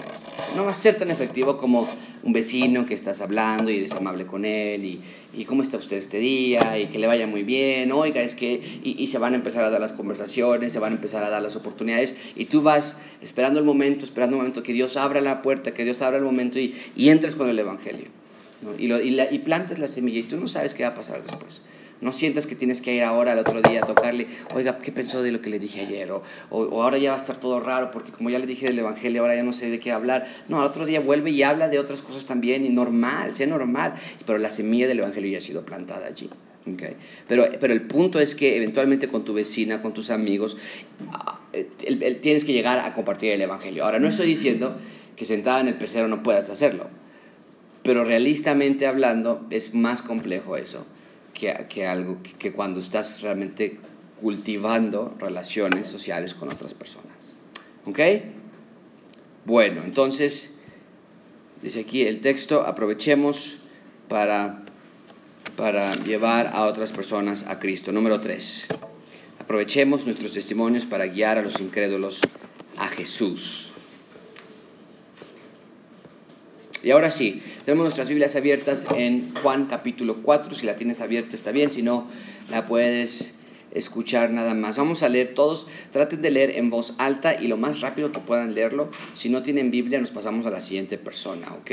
[0.56, 1.88] No va a ser tan efectivo como
[2.24, 5.02] un vecino que estás hablando y eres amable con él y,
[5.34, 8.80] y cómo está usted este día y que le vaya muy bien, oiga, es que,
[8.84, 11.30] y, y se van a empezar a dar las conversaciones, se van a empezar a
[11.30, 15.22] dar las oportunidades y tú vas esperando el momento, esperando el momento que Dios abra
[15.22, 18.08] la puerta, que Dios abra el momento y, y entres con el Evangelio.
[18.62, 18.72] ¿no?
[18.78, 20.96] Y, lo, y, la, y plantas la semilla y tú no sabes qué va a
[20.96, 21.62] pasar después.
[22.02, 25.22] No sientas que tienes que ir ahora al otro día a tocarle, oiga, ¿qué pensó
[25.22, 26.12] de lo que le dije ayer?
[26.12, 28.80] O, o, ahora ya va a estar todo raro porque como ya le dije del
[28.80, 30.28] Evangelio, ahora ya no sé de qué hablar.
[30.50, 33.94] No, al otro día vuelve y habla de otras cosas también y normal, sea normal.
[34.26, 36.28] Pero la semilla del Evangelio ya ha sido plantada allí.
[36.74, 36.96] Okay.
[37.28, 40.58] Pero, pero el punto es que eventualmente con tu vecina, con tus amigos,
[41.54, 43.86] el, el, tienes que llegar a compartir el Evangelio.
[43.86, 44.76] Ahora, no estoy diciendo
[45.16, 46.88] que sentada en el pecero no puedas hacerlo,
[47.84, 50.86] pero realistamente hablando es más complejo eso
[51.68, 53.80] que, algo que, cuando estás realmente
[54.22, 57.36] cultivando relaciones sociales con otras personas.
[57.86, 58.00] ¿Ok?
[59.46, 60.54] Bueno, entonces,
[61.64, 63.58] dice aquí el texto, aprovechemos
[64.08, 64.64] para,
[65.56, 67.92] para llevar a otras personas a Cristo.
[67.92, 68.68] Número 3.
[69.40, 72.22] Aprovechemos nuestros testimonios para guiar a los incrédulos
[72.78, 73.71] a Jesús.
[76.84, 80.56] Y ahora sí, tenemos nuestras Biblias abiertas en Juan capítulo 4.
[80.56, 82.08] Si la tienes abierta está bien, si no,
[82.50, 83.36] la puedes
[83.72, 84.78] escuchar nada más.
[84.78, 85.68] Vamos a leer todos.
[85.92, 88.90] Traten de leer en voz alta y lo más rápido que puedan leerlo.
[89.14, 91.72] Si no tienen Biblia, nos pasamos a la siguiente persona, ¿ok?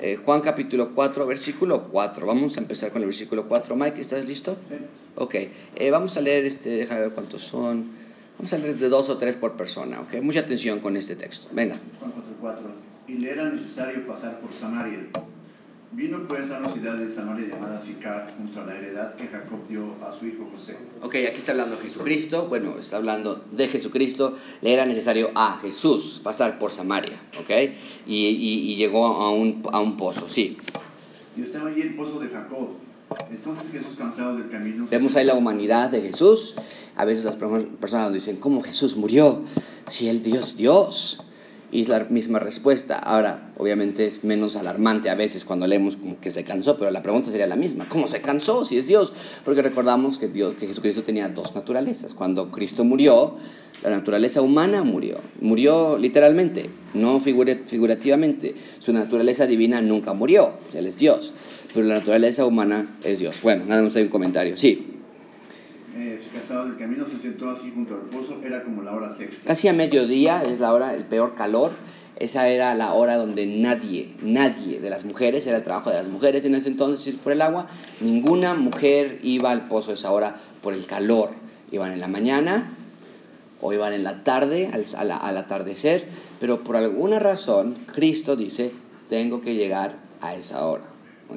[0.00, 2.26] Eh, Juan capítulo 4, versículo 4.
[2.26, 3.76] Vamos a empezar con el versículo 4.
[3.76, 4.56] Mike, ¿estás listo?
[4.70, 4.76] Sí.
[5.16, 5.34] Ok.
[5.76, 7.90] Eh, vamos a leer, este, déjame ver cuántos son.
[8.38, 10.22] Vamos a leer de dos o tres por persona, ¿ok?
[10.22, 11.48] Mucha atención con este texto.
[11.52, 11.78] Venga.
[12.00, 15.00] Juan 4, 4 y le era necesario pasar por Samaria.
[15.90, 19.66] Vino pues a una ciudad de Samaria llamada Sicar, junto a la heredad que Jacob
[19.66, 20.76] dio a su hijo José.
[21.02, 26.20] Ok, aquí está hablando Jesucristo, bueno, está hablando de Jesucristo, le era necesario a Jesús
[26.22, 27.50] pasar por Samaria, ok,
[28.06, 30.58] y, y, y llegó a un, a un pozo, sí.
[31.36, 32.68] Y estaba allí el pozo de Jacob.
[33.30, 34.86] Entonces Jesús, cansado del camino...
[34.90, 36.56] Vemos ahí la humanidad de Jesús.
[36.94, 39.42] A veces las personas dicen, ¿cómo Jesús murió?
[39.86, 41.22] Si él Dios, Dios
[41.70, 42.98] y es la misma respuesta.
[42.98, 47.02] Ahora, obviamente es menos alarmante a veces cuando leemos como que se cansó, pero la
[47.02, 47.88] pregunta sería la misma.
[47.88, 49.12] ¿Cómo se cansó si es Dios?
[49.44, 52.14] Porque recordamos que, Dios, que Jesucristo tenía dos naturalezas.
[52.14, 53.36] Cuando Cristo murió,
[53.82, 55.18] la naturaleza humana murió.
[55.40, 58.54] Murió literalmente, no figurativamente.
[58.78, 60.54] Su naturaleza divina nunca murió.
[60.72, 61.32] Él es Dios.
[61.74, 63.36] Pero la naturaleza humana es Dios.
[63.42, 64.56] Bueno, nada más hay un comentario.
[64.56, 64.97] Sí.
[65.98, 69.48] Eh, cansado del camino se sentó así junto al pozo, era como la hora sexta.
[69.48, 71.72] Casi a mediodía es la hora, el peor calor.
[72.14, 76.06] Esa era la hora donde nadie, nadie de las mujeres, era el trabajo de las
[76.06, 77.66] mujeres en ese entonces por el agua,
[78.00, 81.30] ninguna mujer iba al pozo a esa hora por el calor.
[81.72, 82.72] Iban en la mañana
[83.60, 86.06] o iban en la tarde, al, al, atardecer,
[86.38, 88.72] pero por alguna razón Cristo dice,
[89.08, 90.84] tengo que llegar a esa hora.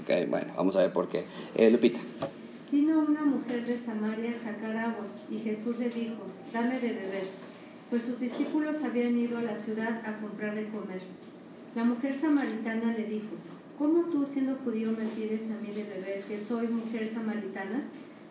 [0.03, 1.25] Okay, bueno, vamos a ver por qué.
[1.55, 1.99] Eh, Lupita.
[2.71, 7.25] Vino una mujer de Samaria a sacar agua y Jesús le dijo, dame de beber,
[7.89, 11.01] pues sus discípulos habían ido a la ciudad a comprar de comer.
[11.75, 13.27] La mujer samaritana le dijo,
[13.77, 17.83] ¿cómo tú siendo judío me pides a mí de beber que soy mujer samaritana?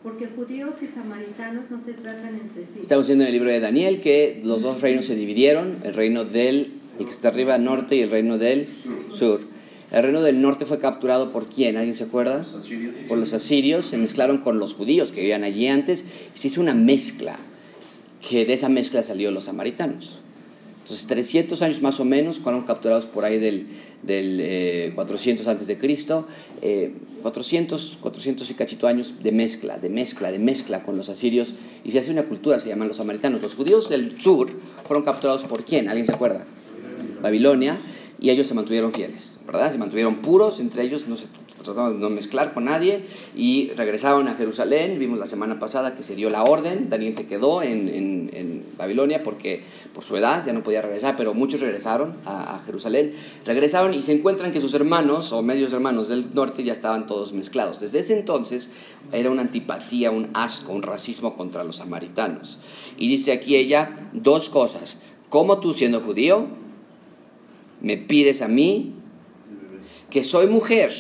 [0.03, 2.79] Porque judíos y samaritanos no se tratan entre sí.
[2.81, 6.25] Estamos viendo en el libro de Daniel que los dos reinos se dividieron, el reino
[6.25, 8.67] del, el que está arriba norte y el reino del
[9.11, 9.50] sur.
[9.91, 12.39] El reino del norte fue capturado por quién, ¿alguien se acuerda?
[12.39, 12.95] Los asirios.
[13.09, 16.61] Por los asirios, se mezclaron con los judíos que vivían allí antes, y se hizo
[16.61, 17.39] una mezcla,
[18.27, 20.21] que de esa mezcla salió los samaritanos.
[20.83, 23.67] Entonces, 300 años más o menos fueron capturados por ahí del,
[24.03, 26.27] del eh, 400 antes de Cristo,
[26.63, 31.55] eh, 400, 400 y cachito años de mezcla, de mezcla, de mezcla con los asirios,
[31.85, 33.43] y se hace una cultura, se llaman los samaritanos.
[33.43, 34.51] Los judíos del sur
[34.87, 36.47] fueron capturados por quién, ¿alguien se acuerda?
[37.23, 37.79] Babilonia
[38.21, 39.73] y ellos se mantuvieron fieles, ¿verdad?
[39.73, 41.27] Se mantuvieron puros, entre ellos no se
[41.63, 43.05] trataban de no mezclar con nadie
[43.35, 44.99] y regresaron a Jerusalén.
[44.99, 48.67] Vimos la semana pasada que se dio la orden, Daniel se quedó en, en, en
[48.77, 49.63] Babilonia porque
[49.95, 53.15] por su edad ya no podía regresar, pero muchos regresaron a, a, Jerusalén.
[53.47, 57.33] Regresaron y se encuentran que sus hermanos o medios hermanos del norte ya estaban todos
[57.33, 57.81] mezclados.
[57.81, 58.69] Desde ese entonces
[59.13, 62.59] era una antipatía, un asco, un racismo contra los samaritanos.
[62.99, 64.99] Y dice aquí ella dos cosas.
[65.31, 66.61] ¿Cómo tú siendo judío?
[67.81, 68.95] Me pides a mí
[70.11, 70.93] que soy mujer.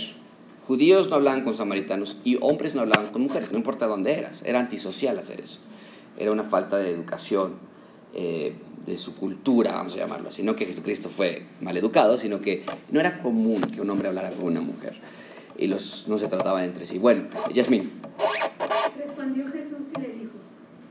[0.66, 4.42] Judíos no hablaban con samaritanos y hombres no hablaban con mujeres, no importa dónde eras.
[4.44, 5.58] Era antisocial hacer eso.
[6.16, 7.54] Era una falta de educación,
[8.14, 8.54] eh,
[8.86, 10.42] de su cultura, vamos a llamarlo así.
[10.42, 14.30] No que Jesucristo fue mal educado, sino que no era común que un hombre hablara
[14.32, 14.94] con una mujer.
[15.58, 16.98] Y los no se trataban entre sí.
[16.98, 17.90] Bueno, Yasmín.
[18.96, 20.32] Respondió Jesús y le dijo,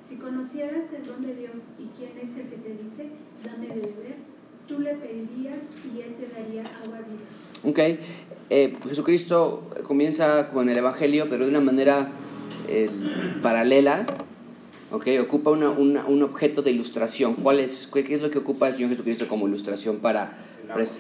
[0.08, 3.10] si conocieras el don de Dios y quién es el que te dice,
[3.44, 4.29] dame de beber,
[4.70, 7.70] tú le pedirías y él te daría agua viva.
[7.72, 8.00] Ok,
[8.52, 12.10] eh, Jesucristo comienza con el Evangelio, pero de una manera
[12.72, 12.88] eh,
[13.42, 14.06] paralela,
[14.92, 17.34] ok, ocupa una- una- un objeto de ilustración.
[17.34, 20.38] ¿Cuál es, qué, qué es lo que ocupa el Señor Jesucristo como ilustración para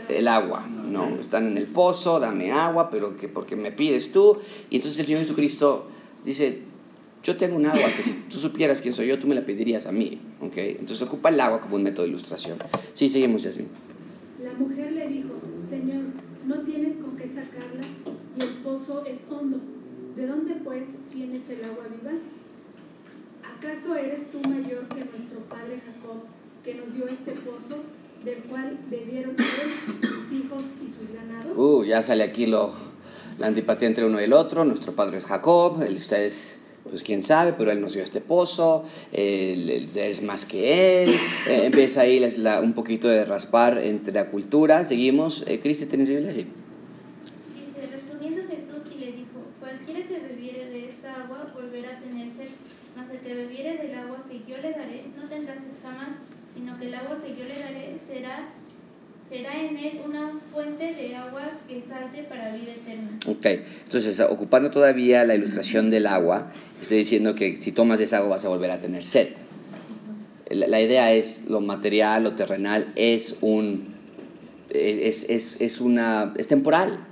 [0.09, 0.67] el agua?
[0.67, 4.37] No, están en el pozo, dame agua, pero que porque me pides tú.
[4.71, 5.87] Y entonces el Señor Jesucristo
[6.25, 6.63] dice,
[7.23, 9.85] yo tengo un agua que si tú supieras quién soy yo, tú me la pedirías
[9.85, 10.57] a mí, ok.
[10.57, 12.57] Entonces ocupa el agua como un método de ilustración.
[12.93, 13.67] Sí, seguimos así.
[14.43, 15.29] La mujer le dijo,
[15.69, 16.03] Señor,
[16.45, 17.85] no tienes con qué sacarla
[18.37, 19.59] y el pozo es hondo.
[20.15, 22.13] ¿De dónde pues tienes el agua viva?
[23.43, 26.23] ¿Acaso eres tú mayor que nuestro padre Jacob,
[26.63, 27.83] que nos dio este pozo,
[28.23, 31.57] del cual bebieron él, sus hijos y sus ganados?
[31.57, 32.73] Uh, ya sale aquí lo,
[33.37, 34.63] la antipatía entre uno y el otro.
[34.65, 36.58] Nuestro padre es Jacob, el, ustedes,
[36.89, 41.09] pues quién sabe, pero él nos dio este pozo, él, él es más que él.
[41.47, 44.83] Eh, empieza ahí la- la- un poquito de raspar entre la cultura.
[44.85, 45.43] Seguimos.
[45.47, 46.33] Eh, Cristi, ¿tienes Biblia?
[46.33, 46.45] Sí.
[47.55, 52.27] Dice, respondiendo Jesús y le dijo, cualquiera que bebiere de esta agua volverá a tener
[52.29, 52.49] sed,
[52.95, 56.17] mas el que bebiere del agua que yo le daré no tendrá sed jamás,
[56.53, 58.49] sino que el agua que yo le daré será,
[59.29, 63.19] será en él una fuente de agua que salte para vida eterna.
[63.27, 63.45] Ok,
[63.83, 68.45] entonces ocupando todavía la ilustración del agua, está diciendo que si tomas esa agua vas
[68.45, 69.29] a volver a tener sed.
[70.49, 73.93] La, idea es lo material, lo terrenal, es un
[74.71, 77.05] es, es, es una es temporal.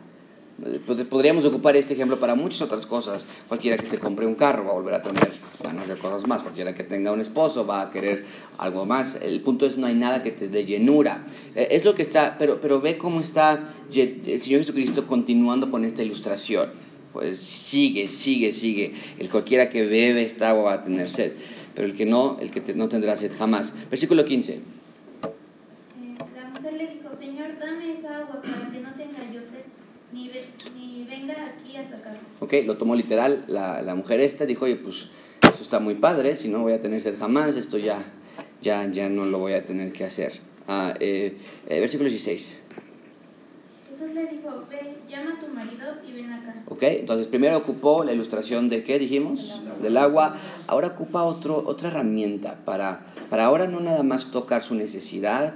[0.87, 3.27] Pod- Podríamos ocupar este ejemplo para muchas otras cosas.
[3.47, 5.29] Cualquiera que se compre un carro va a volver a tener
[5.63, 6.41] ganas de cosas más.
[6.41, 8.25] Cualquiera que tenga un esposo va a querer
[8.57, 9.15] algo más.
[9.21, 11.25] El punto es no hay nada que te dé llenura.
[11.55, 15.85] Eh, Es lo que está, pero, pero ve cómo está el Señor Jesucristo continuando con
[15.85, 16.69] esta ilustración.
[17.13, 18.93] Pues sigue, sigue, sigue.
[19.19, 21.33] El cualquiera que bebe esta agua va a tener sed,
[21.75, 23.73] pero el que no, el que no tendrá sed jamás.
[23.89, 24.53] Versículo 15.
[24.53, 24.59] Eh,
[26.35, 29.63] la mujer le dijo, Señor, dame esa agua para que no tenga yo sed,
[30.13, 31.66] ni, ve- ni venga aquí a sacarla.
[32.39, 35.09] Ok, lo tomó literal la, la mujer esta, dijo, oye, pues
[35.41, 38.03] eso está muy padre, si no voy a tener sed jamás, esto ya,
[38.61, 40.33] ya, ya no lo voy a tener que hacer.
[40.67, 41.37] Ah, eh,
[41.67, 42.59] eh, versículo 16.
[43.89, 46.61] Jesús le dijo, ve, llama a tu marido y ven acá.
[46.67, 50.35] Ok, entonces primero ocupó la ilustración de qué dijimos, del agua,
[50.67, 55.53] ahora ocupa otro, otra herramienta para, para ahora no nada más tocar su necesidad,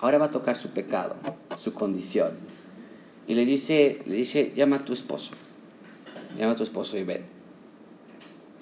[0.00, 1.16] ahora va a tocar su pecado,
[1.56, 2.32] su condición.
[3.28, 5.32] Y le dice, le dice, llama a tu esposo,
[6.36, 7.22] llama a tu esposo y ven.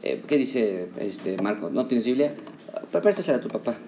[0.03, 1.71] Eh, ¿Qué dice este Marco?
[1.71, 2.35] ¿No tienes Biblia?
[2.75, 3.79] Ah, Préstasela a tu papá.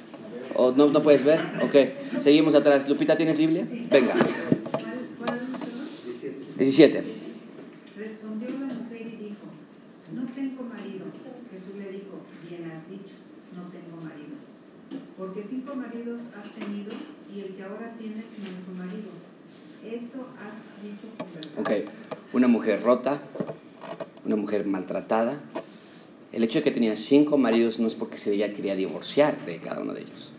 [0.55, 1.41] ¿O no, no puedes ver?
[1.63, 2.89] Ok, seguimos atrás.
[2.89, 3.67] Lupita, ¿tienes Biblia?
[3.71, 4.15] Venga.
[4.15, 6.57] ¿Cuál, cuál, perdón?
[6.59, 7.05] 17.
[7.99, 9.47] Respondió la mujer y dijo,
[10.15, 11.05] no tengo marido.
[11.53, 13.15] Jesús le dijo, bien has dicho,
[13.55, 14.37] no tengo marido.
[15.19, 16.93] Porque cinco maridos has tenido
[17.35, 19.11] y el que ahora tienes no es tu marido.
[19.85, 21.85] Esto has dicho con verdad.
[21.85, 21.91] Ok,
[22.33, 23.21] una mujer rota,
[24.27, 25.41] una mujer maltratada.
[26.33, 29.59] El hecho de que tenía cinco maridos no es porque se ella quería divorciar de
[29.59, 30.33] cada uno de ellos.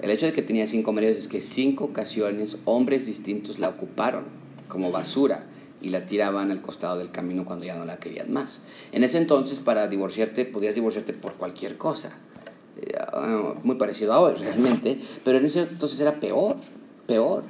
[0.00, 4.24] El hecho de que tenía cinco maridos es que cinco ocasiones hombres distintos la ocuparon
[4.68, 5.46] como basura
[5.80, 8.62] y la tiraban al costado del camino cuando ya no la querían más.
[8.92, 12.10] En ese entonces, para divorciarte, podías divorciarte por cualquier cosa.
[12.80, 16.56] Eh, ah, muy parecido a hoy, realmente, pero en ese entonces era peor,
[17.06, 17.44] peor.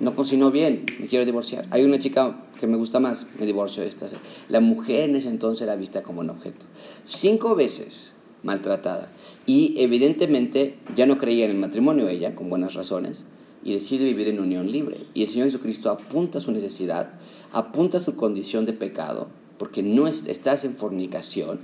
[0.00, 1.66] No cocinó bien, me quiero divorciar.
[1.70, 4.06] Hay una chica que me gusta más, me divorcio esta.
[4.48, 6.66] La mujer en ese entonces era vista como un objeto.
[7.04, 9.10] Cinco veces maltratada.
[9.46, 13.26] Y evidentemente ya no creía en el matrimonio ella, con buenas razones,
[13.64, 15.06] y decide vivir en unión libre.
[15.14, 17.10] Y el Señor Jesucristo apunta su necesidad,
[17.52, 21.60] apunta su condición de pecado, porque no es- estás en fornicación.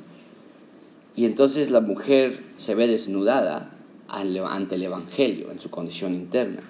[1.16, 3.74] Y entonces la mujer se ve desnudada
[4.06, 6.62] ante el Evangelio en su condición interna.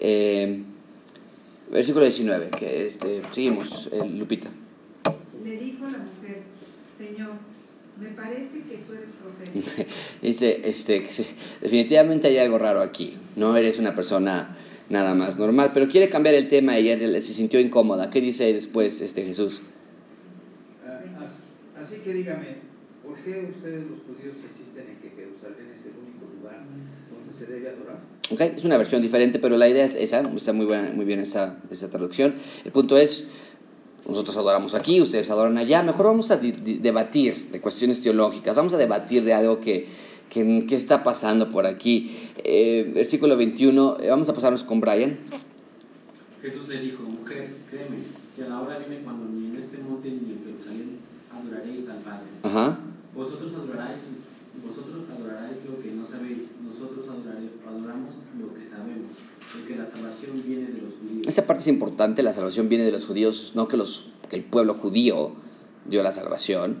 [0.00, 0.64] Eh,
[1.70, 4.48] versículo 19, que este, seguimos, eh, Lupita.
[5.44, 6.42] Le dijo la mujer,
[6.96, 7.30] Señor,
[8.00, 9.90] me parece que tú eres profeta.
[10.22, 11.06] Dice, este,
[11.60, 13.16] definitivamente hay algo raro aquí.
[13.36, 14.56] No eres una persona
[14.88, 18.10] nada más normal, pero quiere cambiar el tema y ella se sintió incómoda.
[18.10, 19.62] ¿Qué dice después este, Jesús?
[20.86, 21.42] Ah, as-
[21.80, 22.56] Así que dígame,
[23.04, 26.62] ¿por qué ustedes los judíos insisten en que Jerusalén es el único lugar
[27.12, 27.98] donde se debe adorar?
[28.30, 28.40] ¿Ok?
[28.40, 30.20] Es una versión diferente, pero la idea es esa.
[30.34, 32.34] Está muy, buena, muy bien esa, esa traducción.
[32.64, 33.26] El punto es,
[34.08, 35.82] nosotros adoramos aquí, ustedes adoran allá.
[35.82, 38.56] Mejor vamos a debatir de cuestiones teológicas.
[38.56, 39.86] Vamos a debatir de algo que,
[40.30, 42.16] que, que está pasando por aquí.
[42.42, 43.98] Eh, versículo 21.
[44.00, 45.18] eh, vamos a pasarnos con Brian.
[46.40, 47.98] Jesús le dijo, mujer, créeme,
[48.36, 50.98] que a la hora viene cuando ni en este monte ni en Jerusalén
[51.30, 52.26] adoraréis al Padre.
[52.42, 52.78] Ajá.
[53.14, 54.00] Vosotros adoraréis,
[54.62, 55.58] vosotros adoraréis
[61.26, 64.44] esta parte es importante, la salvación viene de los judíos, no que, los, que el
[64.44, 65.32] pueblo judío
[65.86, 66.76] dio la salvación,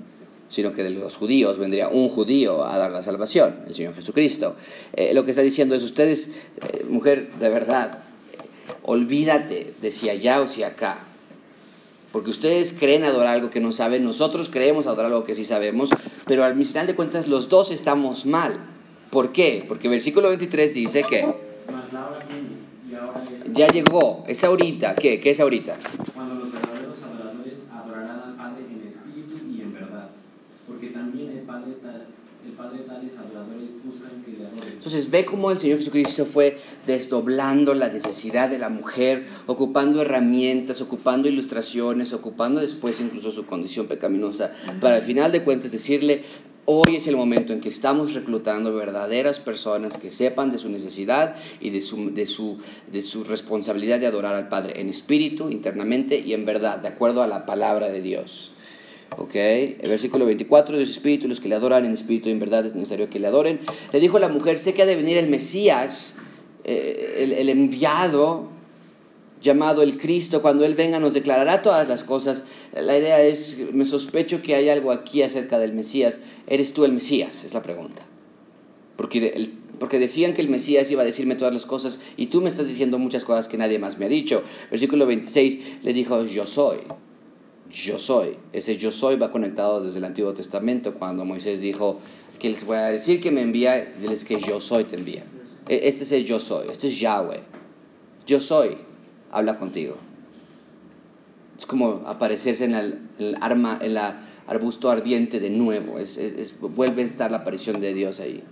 [0.48, 4.54] sino que de los judíos vendría un judío a dar la salvación, el Señor Jesucristo.
[4.92, 8.04] Eh, lo que está diciendo es, ustedes, eh, mujer, de verdad,
[8.82, 10.98] olvídate de si allá o si acá.
[12.12, 15.90] Porque ustedes creen adorar algo que no saben, nosotros creemos adorar algo que sí sabemos,
[16.26, 18.60] pero al final de cuentas los dos estamos mal.
[19.10, 19.64] ¿Por qué?
[19.66, 21.53] Porque versículo 23 dice que
[23.54, 25.20] ya llegó, es ahorita, ¿qué?
[25.20, 30.10] ¿Qué es ahorita los verdaderos adoradores adorarán al Padre en espíritu y en verdad.
[30.66, 32.06] Porque también el Padre, tal-
[32.44, 32.63] el Padre tales adoradores buscan que le adoren.
[34.84, 40.82] Entonces ve cómo el Señor Jesucristo fue desdoblando la necesidad de la mujer, ocupando herramientas,
[40.82, 44.52] ocupando ilustraciones, ocupando después incluso su condición pecaminosa,
[44.82, 46.24] para al final de cuentas decirle,
[46.66, 51.34] hoy es el momento en que estamos reclutando verdaderas personas que sepan de su necesidad
[51.60, 52.58] y de su, de su,
[52.92, 57.22] de su responsabilidad de adorar al Padre en espíritu, internamente y en verdad, de acuerdo
[57.22, 58.53] a la palabra de Dios.
[59.16, 62.66] Ok, el versículo 24, Dios espíritu, los que le adoran en espíritu y en verdad
[62.66, 63.60] es necesario que le adoren.
[63.92, 66.16] Le dijo la mujer, sé que ha de venir el Mesías,
[66.64, 68.48] eh, el, enviado
[69.40, 72.44] llamado el Cristo, cuando Él venga nos declarará todas las cosas.
[72.72, 76.20] La idea es, me sospecho que hay algo aquí acerca del Mesías.
[76.46, 77.44] ¿Eres tú el Mesías?
[77.44, 78.04] Es la pregunta.
[78.96, 82.48] Porque, porque decían que el Mesías iba a decirme todas las cosas y tú me
[82.48, 84.42] estás diciendo muchas cosas que nadie más me ha dicho.
[84.70, 86.78] Versículo 26 le dijo, yo soy
[87.74, 88.36] yo soy.
[88.52, 91.98] Ese yo soy va conectado desde el Antiguo Testamento, cuando Moisés dijo
[92.38, 95.24] que les voy a decir que me envía, diles que yo soy te envía.
[95.68, 97.40] E- Este es el yo soy, este es Yahweh.
[98.26, 98.76] Yo soy,
[99.30, 99.96] habla contigo.
[101.58, 105.98] Es como aparecerse en el, el arma, en la arbusto ardiente de nuevo.
[105.98, 108.42] Es, es- vuelve a estar la aparición de Dios ahí.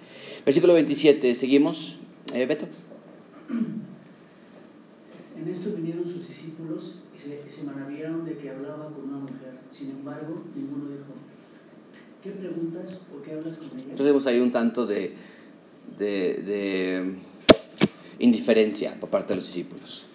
[0.44, 1.98] Versículo 27, seguimos.
[2.34, 2.66] Eh, Beto.
[3.50, 8.91] En esto vinieron sus discípulos y se, se maravillaron de que hablaba con una mujer.
[9.72, 11.14] Sin embargo, ninguno dijo,
[12.22, 13.80] ¿qué preguntas o qué hablas con ella?
[13.82, 15.14] Entonces vemos ahí un tanto de,
[15.96, 17.14] de, de
[18.18, 20.06] indiferencia por parte de los discípulos.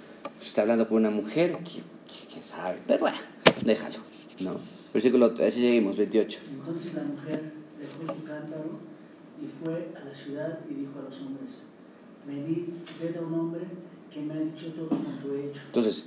[0.41, 3.17] Está hablando con una mujer, ¿qui- qui- quién sabe, pero bueno,
[3.65, 3.97] déjalo.
[4.41, 4.59] ¿no?
[4.93, 6.39] Versículo, así seguimos, 28.
[6.51, 8.79] Entonces la mujer dejó su cántaro
[9.41, 11.63] y fue a la ciudad y dijo a los hombres,
[12.27, 12.65] venid,
[13.01, 13.61] ved a un hombre
[14.13, 15.61] que me ha dicho todo cuanto he hecho.
[15.65, 16.05] Entonces,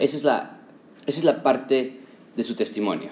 [0.00, 0.60] esa es, la,
[1.06, 2.00] esa es la parte
[2.36, 3.10] de su testimonio.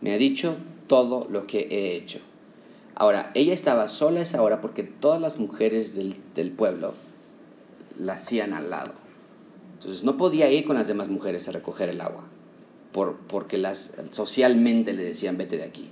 [0.00, 0.56] Me ha dicho
[0.86, 2.20] todo lo que he hecho.
[2.94, 6.94] Ahora, ella estaba sola a esa hora porque todas las mujeres del, del pueblo
[7.98, 8.92] la hacían al lado.
[9.74, 12.24] Entonces, no podía ir con las demás mujeres a recoger el agua,
[12.92, 15.90] por, porque las, socialmente le decían, vete de aquí.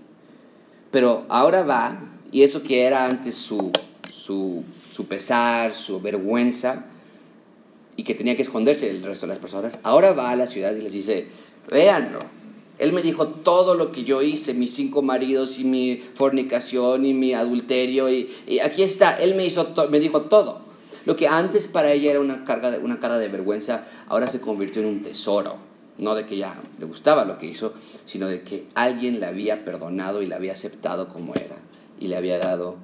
[0.90, 1.98] Pero ahora va,
[2.30, 3.72] y eso que era antes su,
[4.12, 6.84] su, su pesar, su vergüenza,
[7.96, 10.74] y que tenía que esconderse del resto de las personas, ahora va a la ciudad
[10.74, 11.26] y les dice,
[11.70, 12.20] véanlo,
[12.78, 17.12] él me dijo todo lo que yo hice, mis cinco maridos y mi fornicación y
[17.12, 20.70] mi adulterio, y, y aquí está, él me, hizo me dijo todo.
[21.04, 24.40] Lo que antes para ella era una carga, de, una carga de vergüenza, ahora se
[24.40, 25.56] convirtió en un tesoro.
[25.98, 29.64] No de que ya le gustaba lo que hizo, sino de que alguien la había
[29.64, 31.58] perdonado y la había aceptado como era
[31.98, 32.76] y le había dado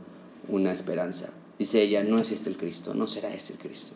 [0.48, 1.30] una esperanza.
[1.58, 3.92] Dice ella, no es este el Cristo, no será este el Cristo.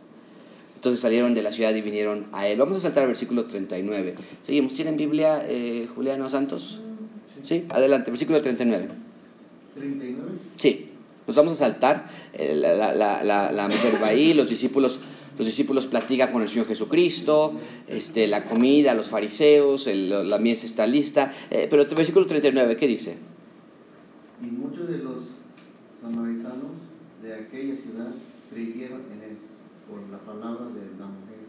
[0.81, 2.59] Entonces salieron de la ciudad y vinieron a él.
[2.59, 4.15] Vamos a saltar al versículo 39.
[4.41, 4.73] Seguimos.
[4.73, 6.81] ¿Tienen Biblia, eh, Juliano Santos?
[7.43, 8.89] Sí, adelante, versículo 39.
[9.75, 10.23] 39.
[10.57, 10.89] Sí,
[11.27, 12.09] nos vamos a saltar.
[12.33, 15.01] Eh, La, la- la- la- mujer va ahí, los discípulos,
[15.37, 17.53] los discípulos platican con el Señor Jesucristo,
[17.87, 21.31] este, la comida, los fariseos, el- la mies está lista.
[21.51, 23.19] Eh, pero el versículo 39, ¿qué dice?
[24.43, 25.25] Y muchos de los
[26.01, 26.73] samaritanos
[27.23, 28.15] de aquella ciudad
[28.51, 29.20] creyeron en
[30.11, 31.41] la palabra de la mujer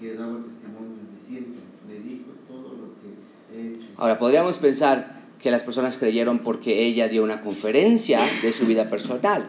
[0.00, 3.86] que daba testimonio diciendo, me dijo todo lo que he hecho.
[3.96, 8.88] Ahora, podríamos pensar que las personas creyeron porque ella dio una conferencia de su vida
[8.90, 9.46] personal.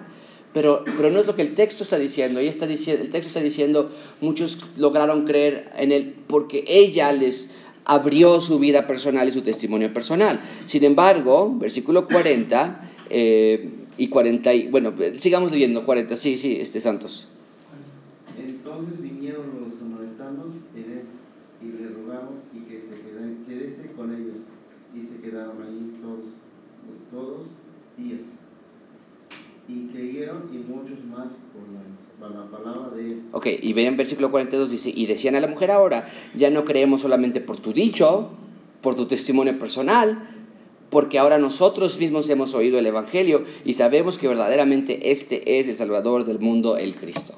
[0.54, 2.40] Pero, pero no es lo que el texto está diciendo.
[2.40, 3.92] El texto está diciendo,
[4.22, 7.56] muchos lograron creer en él porque ella les
[7.86, 10.40] abrió su vida personal y su testimonio personal.
[10.66, 16.82] Sin embargo, versículo 40 eh, y 40, y, bueno, sigamos leyendo 40, sí, sí, este
[16.82, 17.28] Santos.
[18.38, 21.02] Entonces vinieron los samaritanos en él
[21.62, 24.38] y le rogaron y que se quede- quedese con ellos.
[24.96, 25.20] Y se
[27.98, 28.22] días.
[29.68, 31.40] Y creyeron y muchos más.
[33.32, 36.66] Ok, y ven en versículo 42 dice, y decían a la mujer ahora, ya no
[36.66, 38.30] creemos solamente por tu dicho,
[38.82, 40.30] por tu testimonio personal,
[40.90, 45.78] porque ahora nosotros mismos hemos oído el Evangelio y sabemos que verdaderamente este es el
[45.78, 47.36] Salvador del mundo, el Cristo.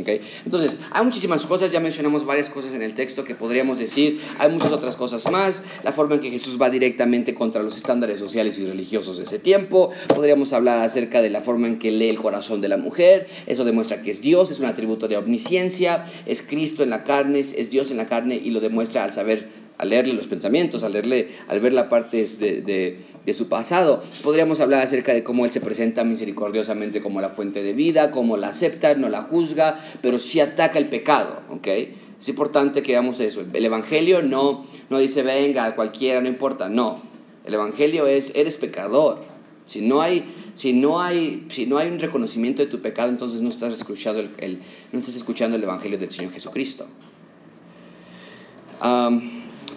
[0.00, 0.20] ¿Okay?
[0.44, 4.50] Entonces, hay muchísimas cosas, ya mencionamos varias cosas en el texto que podríamos decir, hay
[4.50, 8.58] muchas otras cosas más, la forma en que Jesús va directamente contra los estándares sociales
[8.58, 12.18] y religiosos de ese tiempo, podríamos hablar acerca de la forma en que lee el
[12.18, 16.42] corazón de la mujer, eso demuestra que es Dios, es un atributo de omnisciencia, es
[16.42, 19.90] Cristo en la carne, es Dios en la carne y lo demuestra al saber al
[19.90, 24.02] leerle los pensamientos, al, leerle, al ver la parte de, de, de, su pasado.
[24.22, 28.36] Podríamos hablar acerca de cómo Él se presenta misericordiosamente como la fuente de vida, cómo
[28.36, 31.40] la acepta, no la juzga, pero sí ataca el pecado.
[31.50, 31.94] ¿okay?
[32.20, 33.44] Es importante que veamos eso.
[33.52, 36.68] El Evangelio no, no dice, venga, cualquiera, no importa.
[36.68, 37.02] No.
[37.44, 39.22] El Evangelio es, eres pecador.
[39.66, 43.40] Si no hay, si no hay, si no hay un reconocimiento de tu pecado, entonces
[43.40, 44.60] no estás escuchando el,
[44.92, 46.86] no estás escuchando el Evangelio del Señor Jesucristo.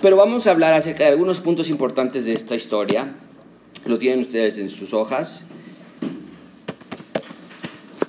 [0.01, 3.15] Pero vamos a hablar acerca de algunos puntos importantes de esta historia.
[3.85, 5.45] Lo tienen ustedes en sus hojas.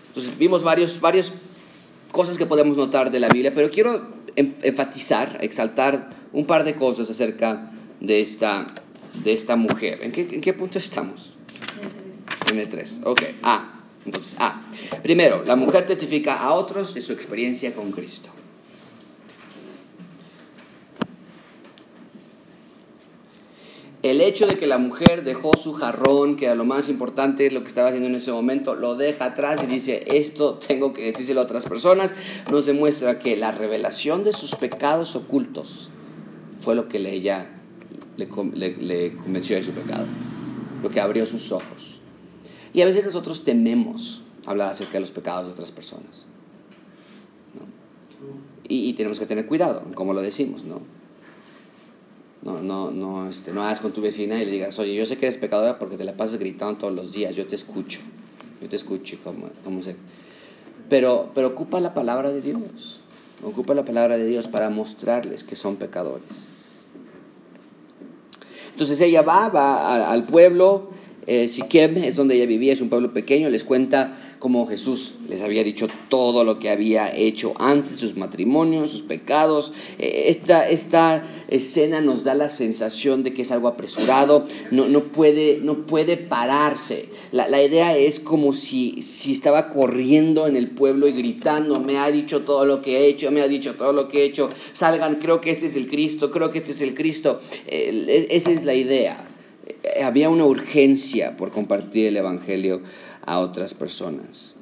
[0.09, 1.33] Entonces vimos varios, varias
[2.13, 7.09] cosas que podemos notar de la Biblia, pero quiero enfatizar, exaltar un par de cosas
[7.11, 7.71] acerca
[8.01, 8.67] de esta,
[9.25, 10.01] de esta mujer.
[10.03, 11.37] ¿En qué, ¿En qué punto estamos?
[12.51, 13.01] En el 3.
[13.05, 13.83] Ok, A.
[14.05, 14.63] Entonces, A.
[15.03, 18.31] Primero, la mujer testifica a otros de su experiencia con Cristo.
[24.03, 27.63] El hecho de que la mujer dejó su jarrón, que era lo más importante, lo
[27.63, 31.41] que estaba haciendo en ese momento, lo deja atrás y dice, esto tengo que decírselo
[31.41, 32.15] a otras personas,
[32.51, 35.91] nos demuestra que la revelación de sus pecados ocultos
[36.61, 40.07] fue lo que le, le, le convenció de su pecado,
[40.81, 42.01] lo que abrió sus ojos.
[42.73, 46.27] Y a veces nosotros tememos hablar acerca de los pecados de otras personas.
[48.69, 50.83] Y, y tenemos que tener cuidado, como lo decimos, ¿no?
[52.43, 55.17] No, no, no, este, no hagas con tu vecina y le digas, oye, yo sé
[55.17, 57.99] que eres pecadora porque te la pasas gritando todos los días, yo te escucho,
[58.63, 59.97] yo te escucho, como, como sé.
[60.89, 63.01] Pero, pero ocupa la palabra de Dios,
[63.43, 66.51] ocupa la palabra de Dios para mostrarles que son pecadores.
[68.71, 70.91] Entonces ella va, va al pueblo,
[71.29, 75.43] eh, Siquem es donde ella vivía, es un pueblo pequeño, les cuenta cómo Jesús les
[75.43, 79.73] había dicho todo lo que había hecho antes, sus matrimonios, sus pecados.
[79.99, 85.59] Esta, esta escena nos da la sensación de que es algo apresurado, no, no, puede,
[85.63, 87.09] no puede pararse.
[87.33, 91.99] La, la idea es como si, si estaba corriendo en el pueblo y gritando, me
[91.99, 94.49] ha dicho todo lo que he hecho, me ha dicho todo lo que he hecho,
[94.73, 97.41] salgan, creo que este es el Cristo, creo que este es el Cristo.
[97.67, 99.28] Esa es la idea.
[100.03, 102.83] Había una urgencia por compartir el Evangelio
[103.25, 104.55] a otras personas.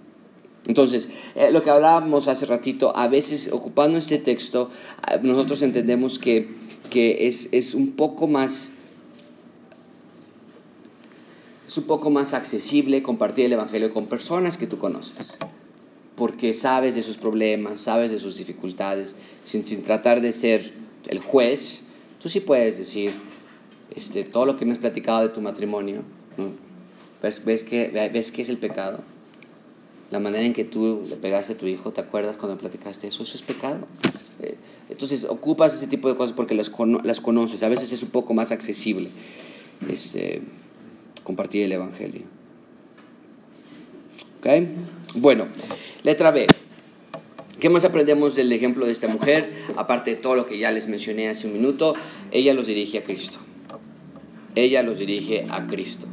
[0.67, 4.71] Entonces, eh, lo que hablábamos hace ratito, a veces ocupando este texto,
[5.23, 6.49] nosotros entendemos que,
[6.91, 8.73] que es, es, un poco más
[11.77, 15.37] un poco más accesible compartir el Evangelio con personas que tú conoces,
[16.15, 20.73] porque sabes de sus problemas, sabes de sus dificultades, sin, sin tratar de ser
[21.07, 21.83] el juez,
[22.19, 23.13] tú sí puedes decir
[23.97, 26.03] este, todo lo que me has platicado de tu matrimonio,
[26.37, 26.51] ¿no?
[27.23, 29.01] ¿Ves, ves, que, ¿Ves qué es el pecado?
[30.11, 33.23] La manera en que tú le pegaste a tu hijo, ¿te acuerdas cuando platicaste eso?
[33.23, 33.79] Eso es pecado.
[34.89, 36.71] Entonces ocupas ese tipo de cosas porque las,
[37.03, 37.63] las conoces.
[37.63, 39.09] A veces es un poco más accesible
[39.91, 40.43] este,
[41.25, 42.23] compartir el Evangelio.
[44.39, 44.47] ¿Ok?
[45.17, 45.47] Bueno,
[46.05, 46.47] letra B.
[47.59, 49.51] ¿Qué más aprendemos del ejemplo de esta mujer?
[49.77, 51.95] Aparte de todo lo que ya les mencioné hace un minuto,
[52.31, 53.39] ella los dirige a Cristo.
[54.57, 56.09] Ella los dirige a Cristo.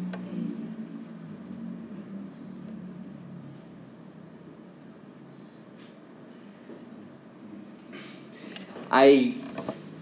[8.94, 9.42] hay,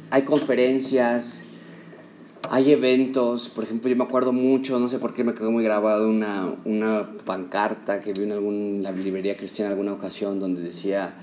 [0.10, 1.46] hay conferencias,
[2.50, 5.64] hay eventos, por ejemplo, yo me acuerdo mucho, no sé por qué me quedó muy
[5.64, 11.14] grabado una, una pancarta que vi en alguna librería cristiana en alguna ocasión donde decía,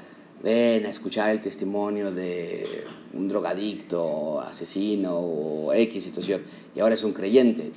[0.42, 6.40] ven a escuchar el testimonio de un drogadicto, asesino o X situación,
[6.80, 7.72] ahora es un creyente.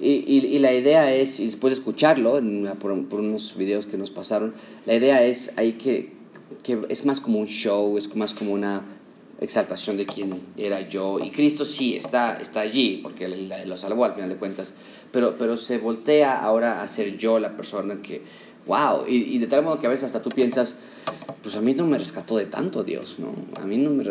[0.00, 2.40] Y, y, la idea es, y después de escucharlo,
[2.78, 4.54] por, unos videos que nos pasaron,
[4.86, 6.12] la idea es hay que,
[6.62, 8.84] que es más como un show, es más como una
[9.40, 11.18] exaltación de quién era yo.
[11.18, 14.72] Y Cristo sí está, está allí, porque lo salvó al final de cuentas,
[15.10, 18.22] pero, pero se voltea ahora a ser yo la persona que,
[18.68, 20.76] wow, y, de tal modo que a veces hasta tú piensas,
[21.42, 23.32] pues a mí no me rescató de tanto Dios, ¿no?
[23.60, 24.04] A mí no me,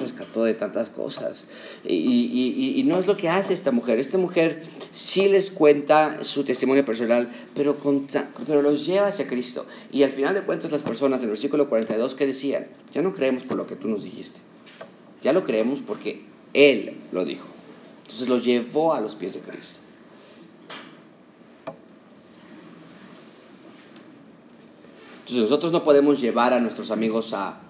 [0.00, 1.48] rescató de tantas cosas.
[1.84, 3.98] Y, no es lo que hace esta mujer.
[3.98, 4.62] Esta mujer
[4.92, 8.06] sí les cuenta su testimonio personal, pero, con,
[8.46, 9.66] pero los lleva hacia Cristo.
[9.90, 13.12] Y al final de cuentas las personas en el versículo 42 que decían, ya no
[13.12, 14.38] creemos por lo que tú nos dijiste.
[15.20, 16.22] Ya lo creemos porque
[16.54, 17.48] Él lo dijo.
[18.02, 19.80] Entonces los llevó a los pies de Cristo.
[25.30, 27.60] Entonces nosotros no podemos llevar a nuestros amigos a,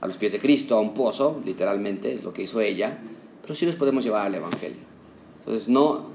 [0.00, 2.96] a los pies de Cristo, a un pozo, literalmente, es lo que hizo ella,
[3.42, 4.78] pero sí los podemos llevar al Evangelio.
[5.40, 6.06] Entonces no,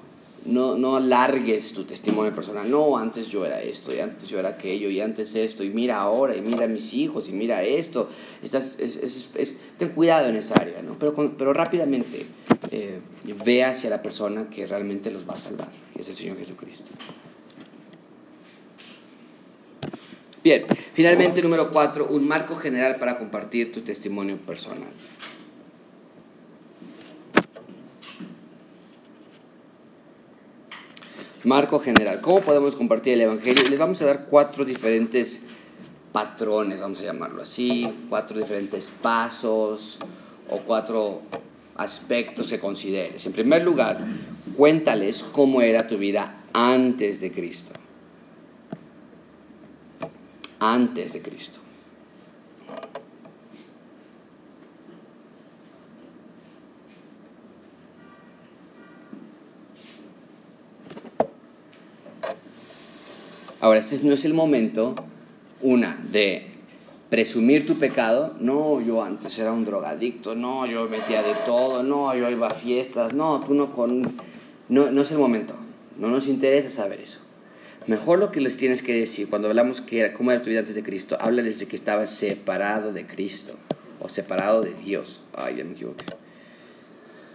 [0.45, 2.71] no, no alargues tu testimonio personal.
[2.71, 5.97] No, antes yo era esto, y antes yo era aquello, y antes esto, y mira
[5.97, 8.07] ahora, y mira a mis hijos, y mira esto.
[8.41, 10.97] Estás, es, es, es, ten cuidado en esa área, ¿no?
[10.97, 12.25] Pero, pero rápidamente
[12.71, 13.01] eh,
[13.43, 16.91] ve hacia la persona que realmente los va a salvar, que es el Señor Jesucristo.
[20.43, 24.89] Bien, finalmente número cuatro, un marco general para compartir tu testimonio personal.
[31.43, 32.19] Marco general.
[32.21, 33.63] ¿Cómo podemos compartir el Evangelio?
[33.69, 35.43] Les vamos a dar cuatro diferentes
[36.11, 39.99] patrones, vamos a llamarlo así, cuatro diferentes pasos
[40.49, 41.21] o cuatro
[41.75, 43.25] aspectos que consideres.
[43.25, 44.03] En primer lugar,
[44.55, 47.71] cuéntales cómo era tu vida antes de Cristo.
[50.59, 51.59] Antes de Cristo.
[63.59, 64.95] Ahora, este no es el momento,
[65.61, 66.45] una, de
[67.09, 68.35] presumir tu pecado.
[68.39, 72.51] No, yo antes era un drogadicto, no, yo metía de todo, no, yo iba a
[72.51, 74.15] fiestas, no, tú no con...
[74.69, 75.53] No, no es el momento,
[75.97, 77.19] no nos interesa saber eso.
[77.87, 80.59] Mejor lo que les tienes que decir, cuando hablamos que era, cómo era tu vida
[80.59, 83.55] antes de Cristo, háblales de que estabas separado de Cristo
[83.99, 85.21] o separado de Dios.
[85.33, 86.05] Ay, ya me equivoqué.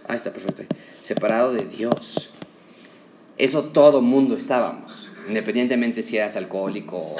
[0.07, 0.63] Ah, está perfecto.
[1.01, 2.29] Separado de Dios.
[3.37, 7.15] Eso todo mundo estábamos independientemente si eras alcohólico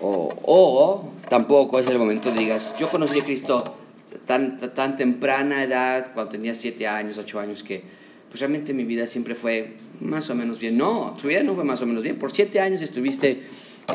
[0.00, 3.76] o, o, tampoco es el momento de digas, yo conocí a Cristo
[4.26, 7.82] tan, tan temprana edad, cuando tenía 7 años, 8 años, que
[8.28, 10.76] pues realmente mi vida siempre fue más o menos bien.
[10.76, 12.18] No, tu vida no fue más o menos bien.
[12.18, 13.42] Por 7 años estuviste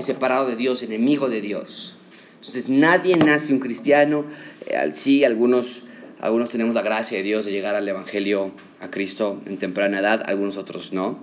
[0.02, 1.96] separado de Dios, enemigo de Dios.
[2.36, 4.26] Entonces nadie nace un cristiano.
[4.66, 5.84] Eh, sí, algunos,
[6.20, 10.24] algunos tenemos la gracia de Dios de llegar al Evangelio a Cristo en temprana edad,
[10.26, 11.18] algunos otros no.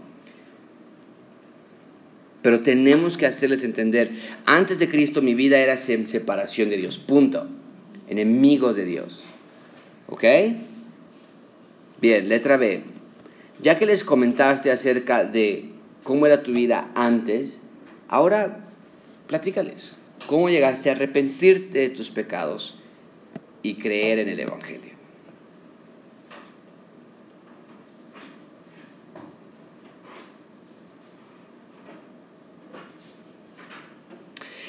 [2.43, 4.11] Pero tenemos que hacerles entender,
[4.47, 7.49] antes de Cristo mi vida era separación de Dios, punto.
[8.09, 9.21] Enemigos de Dios.
[10.09, 10.25] ¿Ok?
[12.01, 12.83] Bien, letra B.
[13.63, 15.67] Ya que les comentaste acerca de
[16.03, 17.61] cómo era tu vida antes,
[18.09, 18.65] ahora
[19.27, 19.99] platícales.
[20.27, 22.77] ¿Cómo llegaste a arrepentirte de tus pecados
[23.63, 24.91] y creer en el Evangelio?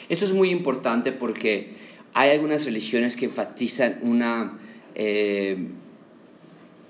[0.09, 1.75] Esto es muy importante porque
[2.13, 4.59] hay algunas religiones que enfatizan una,
[4.93, 5.69] eh,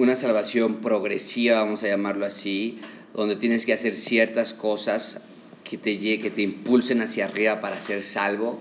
[0.02, 2.80] una salvación progresiva, vamos a llamarlo así,
[3.14, 5.22] donde tienes que hacer ciertas cosas
[5.64, 8.60] que te, que te impulsen hacia arriba para ser salvo.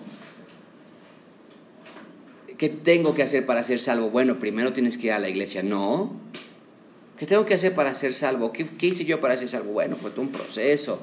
[2.58, 4.10] ¿Qué tengo que hacer para ser salvo?
[4.10, 5.62] Bueno, primero tienes que ir a la iglesia.
[5.62, 6.12] No.
[7.16, 8.52] ¿Qué tengo que hacer para ser salvo?
[8.52, 9.72] ¿Qué, hice yo para ser salvo?
[9.72, 11.00] Bueno, fue todo un proceso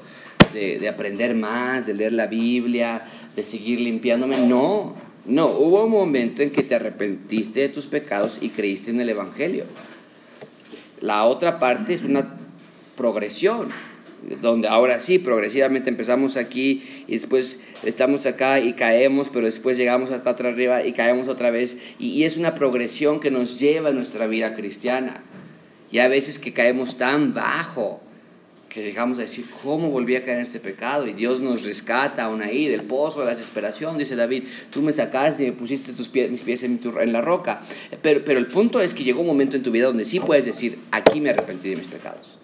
[0.52, 4.38] de, de, aprender más, de leer la Biblia, de seguir limpiándome.
[4.38, 4.94] No,
[5.26, 9.08] no, hubo un momento en que te arrepentiste de tus pecados y creíste en el
[9.08, 9.64] Evangelio.
[11.00, 12.38] La otra parte es una
[12.96, 13.68] progresión,
[14.40, 20.10] donde ahora sí, progresivamente empezamos aquí y después estamos acá y caemos, pero después llegamos
[20.10, 21.78] hasta atrás arriba y caemos otra vez.
[21.98, 25.22] Y, y es una progresión que nos lleva a nuestra vida cristiana.
[25.90, 28.02] Y a veces que caemos tan bajo
[28.68, 31.06] que dejamos de decir, ¿cómo volví a caer en este pecado?
[31.06, 33.96] Y Dios nos rescata aún ahí del pozo de la desesperación.
[33.96, 37.20] Dice David, tú me sacaste y me pusiste tus pies, mis pies en, en, la
[37.20, 37.62] roca.
[38.02, 40.44] Pero, pero el punto es que llegó un momento en tu vida donde sí puedes
[40.44, 42.38] decir, aquí me arrepentí de mis pecados.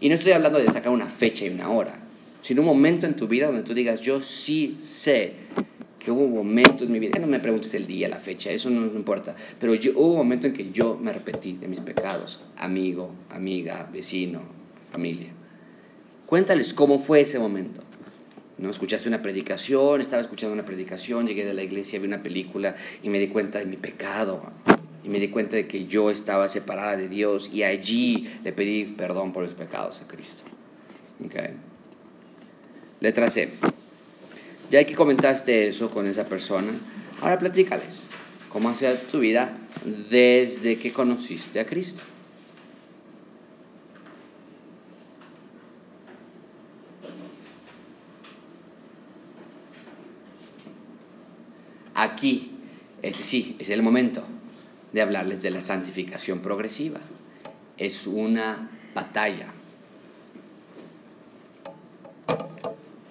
[0.00, 2.00] Y no estoy hablando de sacar una fecha y una hora,
[2.40, 5.34] sino un momento en tu vida donde tú digas, yo sí sé
[5.98, 8.70] que hubo un momento en mi vida, no me preguntes el día, la fecha, eso
[8.70, 11.80] no, no importa, pero yo, hubo un momento en que yo me arrepentí de mis
[11.80, 14.40] pecados, amigo, amiga, vecino,
[14.90, 15.34] familia.
[16.30, 17.82] Cuéntales cómo fue ese momento.
[18.56, 18.70] ¿No?
[18.70, 23.08] Escuchaste una predicación, estaba escuchando una predicación, llegué de la iglesia, vi una película y
[23.08, 24.40] me di cuenta de mi pecado.
[25.02, 28.84] Y me di cuenta de que yo estaba separada de Dios y allí le pedí
[28.84, 30.44] perdón por los pecados a Cristo.
[31.26, 31.56] Okay.
[33.00, 33.48] Letra C.
[34.70, 36.70] Ya que comentaste eso con esa persona,
[37.20, 38.06] ahora platícales
[38.48, 39.58] cómo ha sido tu vida
[40.08, 42.02] desde que conociste a Cristo.
[51.94, 52.52] Aquí,
[53.02, 54.22] este sí, es el momento
[54.92, 57.00] de hablarles de la santificación progresiva.
[57.76, 59.52] Es una batalla.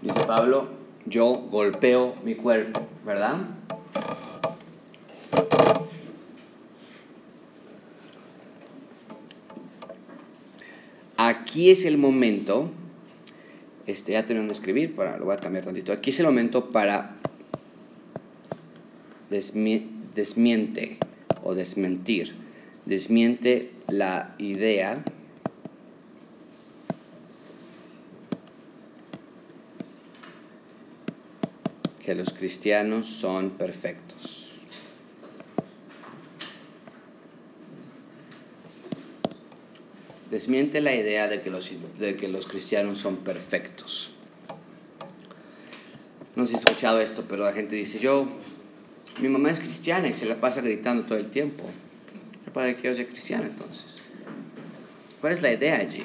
[0.01, 0.69] Dice Pablo,
[1.05, 3.37] yo golpeo mi cuerpo, ¿verdad?
[11.17, 12.71] Aquí es el momento,
[13.85, 15.91] este, ya terminando de escribir, para, lo voy a cambiar tantito.
[15.91, 17.17] Aquí es el momento para
[19.29, 20.97] desmiente
[21.43, 22.35] o desmentir.
[22.85, 25.03] Desmiente la idea
[32.03, 34.49] que los cristianos son perfectos.
[40.31, 41.69] Desmiente la idea de que los,
[41.99, 44.11] de que los cristianos son perfectos.
[46.35, 48.27] No sé si he escuchado esto, pero la gente dice, yo,
[49.19, 51.65] mi mamá es cristiana y se la pasa gritando todo el tiempo.
[52.53, 53.99] ¿Para qué quiero ser cristiana entonces?
[55.21, 56.03] ¿Cuál es la idea allí?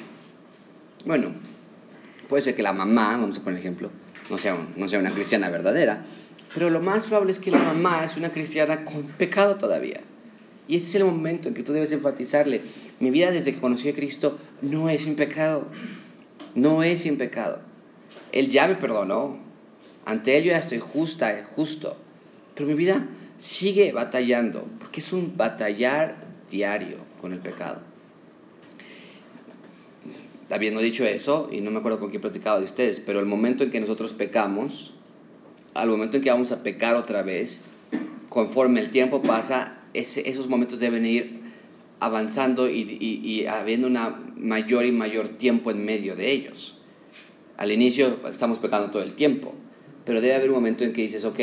[1.05, 1.31] Bueno,
[2.27, 3.89] puede ser que la mamá, vamos a poner ejemplo,
[4.29, 6.05] no sea, no sea una cristiana verdadera,
[6.53, 10.01] pero lo más probable es que la mamá es una cristiana con pecado todavía.
[10.67, 12.61] Y ese es el momento en que tú debes enfatizarle,
[12.99, 15.67] mi vida desde que conocí a Cristo no es sin pecado,
[16.55, 17.61] no es sin pecado.
[18.31, 19.37] Él ya me perdonó,
[20.05, 21.97] ante él yo ya estoy justa, justo,
[22.55, 26.15] pero mi vida sigue batallando, porque es un batallar
[26.49, 27.81] diario con el pecado
[30.53, 33.63] habiendo dicho eso, y no me acuerdo con quién platicaba de ustedes, pero el momento
[33.63, 34.93] en que nosotros pecamos,
[35.73, 37.61] al momento en que vamos a pecar otra vez,
[38.29, 41.41] conforme el tiempo pasa, esos momentos deben ir
[41.99, 46.77] avanzando y, y, habiendo una mayor y mayor tiempo en medio de ellos.
[47.57, 49.53] Al inicio estamos pecando todo el tiempo,
[50.05, 51.39] pero debe haber un momento en que dices, ok,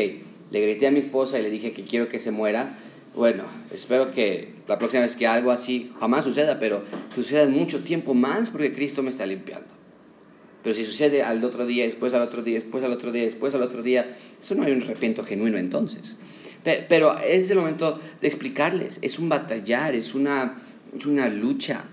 [0.53, 2.77] le grité a mi esposa y le dije que quiero que se muera,
[3.17, 6.83] bueno, espero que la próxima vez que algo así jamás suceda, pero
[7.15, 9.75] suceda mucho tiempo más porque Cristo me está limpiando.
[10.63, 13.55] Pero si sucede al otro día, después al otro día, después al otro día, después
[13.55, 16.19] al otro día, eso no hay un arrepiento genuino entonces.
[16.63, 20.63] Pero, es el momento de explicarles, es un batallar, es una,
[21.07, 21.87] una lucha.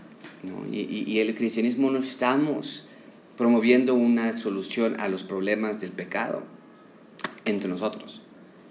[0.72, 2.86] Y, y el cristianismo no estamos
[3.38, 6.44] promoviendo una solución a los problemas del pecado
[7.46, 8.22] entre nosotros.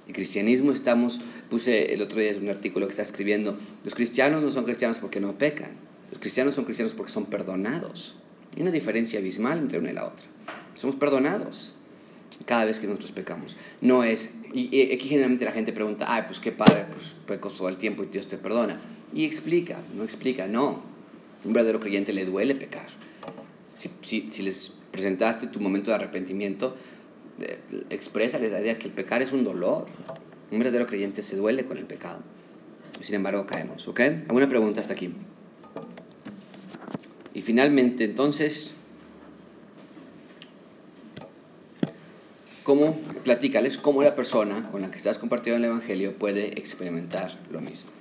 [0.09, 4.51] El cristianismo estamos, puse el otro día un artículo que está escribiendo, los cristianos no
[4.51, 5.73] son cristianos porque no pecan,
[6.11, 8.17] los cristianos son cristianos porque son perdonados.
[8.57, 10.25] Hay una diferencia abismal entre una y la otra.
[10.75, 11.75] Somos perdonados
[12.47, 13.57] cada vez que nosotros pecamos.
[13.83, 17.69] No es, y, aquí generalmente la gente pregunta, ay, pues qué padre, pues peco todo
[17.69, 18.81] el tiempo y Dios te perdona.
[19.13, 20.83] Y explica, no explica, no.
[21.45, 22.87] Un verdadero creyente le duele pecar.
[23.75, 26.77] Si, si, si les presentaste tu momento de arrepentimiento,
[27.91, 29.87] exprésales la idea que el pecar es un dolor.
[30.51, 32.21] Un verdadero creyente se duele con el pecado.
[33.01, 34.01] Sin embargo, caemos, ¿ok?
[34.29, 35.13] ¿Alguna pregunta hasta aquí?
[37.35, 38.75] Y finalmente, entonces,
[42.65, 47.61] ¿cómo, platícales cómo la persona con la que estás compartiendo el Evangelio puede experimentar lo
[47.61, 47.93] mismo?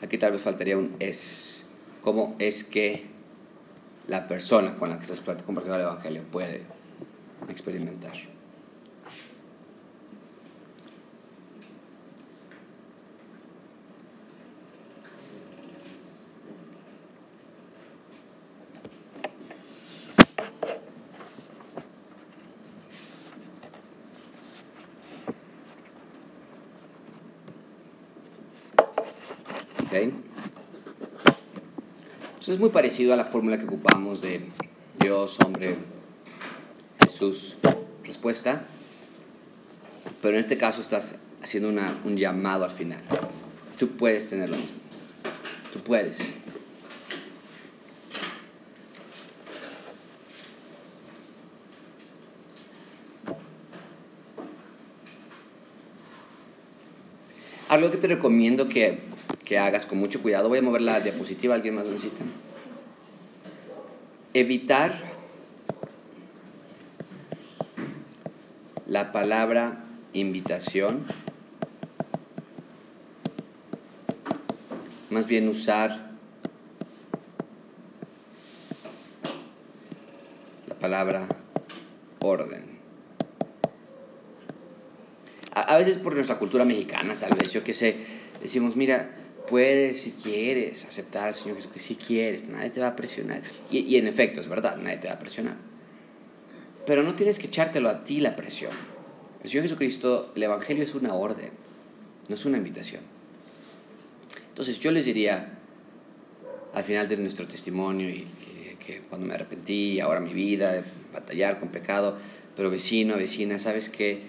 [0.00, 1.53] Aquí tal vez faltaría un es
[2.04, 3.06] cómo es que
[4.06, 6.62] la persona con la que estás compartiendo el Evangelio puede
[7.48, 8.12] experimentar.
[29.86, 30.24] Okay
[32.54, 34.42] es muy parecido a la fórmula que ocupamos de
[35.00, 35.74] Dios, hombre,
[37.02, 37.56] Jesús,
[38.04, 38.64] respuesta.
[40.22, 43.00] Pero en este caso estás haciendo un llamado al final.
[43.76, 44.76] Tú puedes tener lo mismo.
[45.72, 46.32] Tú puedes.
[57.68, 59.00] Algo que te recomiendo que,
[59.44, 62.24] que hagas con mucho cuidado, voy a mover la diapositiva, ¿alguien más lo necesita?
[64.34, 64.92] Evitar
[68.86, 71.06] la palabra invitación,
[75.10, 76.10] más bien usar
[80.66, 81.28] la palabra
[82.18, 82.74] orden.
[85.52, 87.96] A, veces por nuestra cultura mexicana, tal vez, yo que sé,
[88.42, 92.96] decimos, mira, puedes, si quieres, aceptar al Señor Jesucristo, si quieres, nadie te va a
[92.96, 93.42] presionar.
[93.70, 95.56] Y, y, en efecto, es verdad, nadie te va a presionar.
[96.86, 98.72] Pero no tienes que echártelo a ti la presión.
[99.42, 101.50] El Señor Jesucristo, el Evangelio es una orden,
[102.28, 103.02] no es una invitación.
[104.48, 105.58] Entonces yo les diría,
[106.72, 111.58] al final de nuestro testimonio y, y que cuando me arrepentí, ahora mi vida, batallar
[111.58, 112.16] con pecado,
[112.56, 114.22] pero vecino, vecina, ¿sabes qué?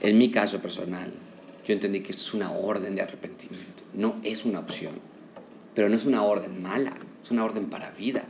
[0.00, 1.12] En mi caso personal,
[1.64, 4.94] yo entendí que esto es una orden de arrepentimiento, no es una opción,
[5.74, 8.24] pero no es una orden mala, es una orden para vida,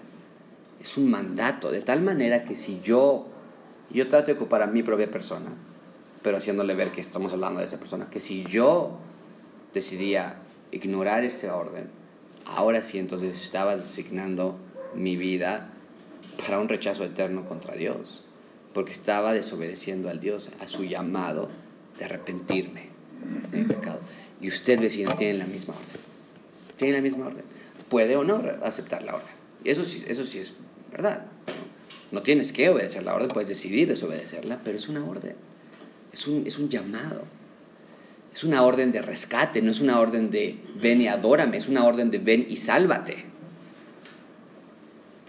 [0.81, 3.27] es un mandato, de tal manera que si yo,
[3.91, 5.51] yo trato de ocupar a mi propia persona,
[6.23, 8.99] pero haciéndole ver que estamos hablando de esa persona, que si yo
[9.75, 10.37] decidía
[10.71, 11.89] ignorar esta orden,
[12.47, 14.57] ahora sí entonces estaba designando
[14.95, 15.71] mi vida
[16.45, 18.25] para un rechazo eterno contra Dios,
[18.73, 21.49] porque estaba desobedeciendo al Dios, a su llamado
[21.99, 22.91] de arrepentirme
[23.51, 24.01] de mi pecado.
[24.41, 26.01] Y usted, vecino, tiene la misma orden.
[26.77, 27.45] Tiene la misma orden.
[27.89, 29.31] Puede o no aceptar la orden.
[29.65, 30.53] Eso sí, eso sí es
[30.91, 31.27] verdad.
[32.13, 35.35] No tienes que obedecer la orden, puedes decidir desobedecerla, pero es una orden.
[36.13, 37.25] Es un, es un llamado.
[38.33, 41.85] Es una orden de rescate, no es una orden de ven y adórame, es una
[41.85, 43.25] orden de ven y sálvate.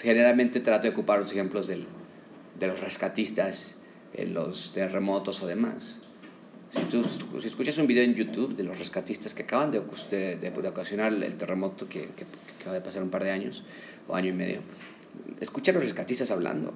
[0.01, 1.87] Generalmente trato de ocupar los ejemplos del,
[2.59, 3.77] de los rescatistas
[4.13, 6.01] en los terremotos o demás.
[6.69, 10.35] Si tú si escuchas un video en YouTube de los rescatistas que acaban de, de,
[10.35, 12.25] de ocasionar el terremoto que, que, que,
[12.59, 13.63] acaba de pasar un par de años
[14.07, 14.59] o año y medio,
[15.39, 16.73] escucha a los rescatistas hablando.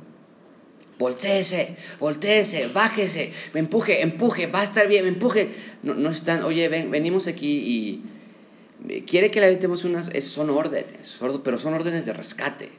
[0.97, 5.49] Voltéese, voltéese, bájese, empuje, empuje, va a estar bien, empuje.
[5.83, 8.01] No, no están, oye, ven, venimos aquí
[8.87, 12.69] y quiere que le aventemos unas, son órdenes, pero son órdenes de rescate,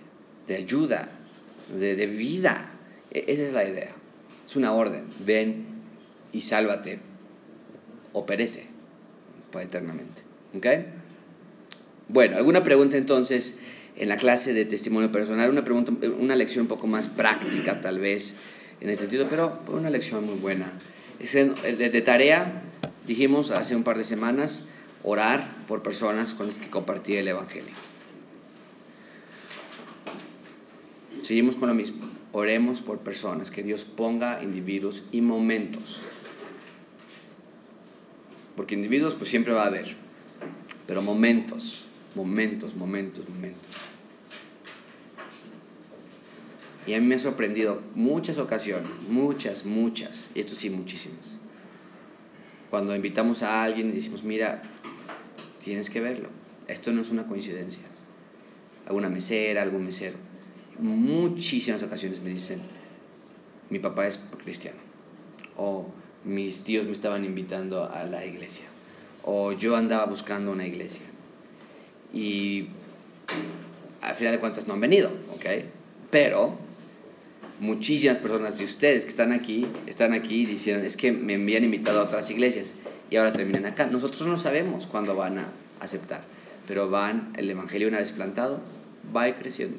[0.46, 1.10] de ayuda,
[1.78, 2.70] de, de vida.
[3.10, 3.90] Esa es la idea.
[4.46, 5.04] Es una orden.
[5.26, 5.71] Ven
[6.32, 6.98] y sálvate
[8.12, 8.66] o perece
[9.50, 10.22] para eternamente.
[10.56, 10.66] ¿Ok?
[12.08, 13.58] Bueno, ¿alguna pregunta entonces
[13.96, 15.50] en la clase de testimonio personal?
[15.50, 18.34] Una, pregunta, una lección un poco más práctica tal vez
[18.80, 20.72] en ese sentido, pero una lección muy buena.
[21.20, 22.62] De tarea,
[23.06, 24.64] dijimos hace un par de semanas,
[25.04, 27.74] orar por personas con las que compartí el Evangelio.
[31.22, 32.10] Seguimos con lo mismo.
[32.32, 36.02] Oremos por personas, que Dios ponga individuos y momentos.
[38.56, 39.96] Porque individuos pues siempre va a haber,
[40.86, 43.70] pero momentos, momentos, momentos, momentos.
[46.86, 51.38] Y a mí me ha sorprendido muchas ocasiones, muchas, muchas, y esto sí, muchísimas.
[52.70, 54.62] Cuando invitamos a alguien y decimos, mira,
[55.62, 56.28] tienes que verlo,
[56.66, 57.84] esto no es una coincidencia.
[58.86, 60.16] Alguna mesera, algún mesero
[60.78, 62.60] muchísimas ocasiones me dicen,
[63.70, 64.78] mi papá es cristiano,
[65.56, 65.86] o
[66.24, 68.64] mis tíos me estaban invitando a la iglesia,
[69.24, 71.02] o yo andaba buscando una iglesia.
[72.12, 72.68] Y
[74.00, 75.46] al final de cuentas no han venido, ¿ok?
[76.10, 76.58] Pero
[77.60, 81.64] muchísimas personas de ustedes que están aquí, están aquí y dijeron, es que me habían
[81.64, 82.74] invitado a otras iglesias
[83.10, 83.86] y ahora terminan acá.
[83.86, 85.48] Nosotros no sabemos cuándo van a
[85.80, 86.22] aceptar,
[86.66, 88.60] pero van, el Evangelio una vez plantado,
[89.14, 89.78] va creciendo.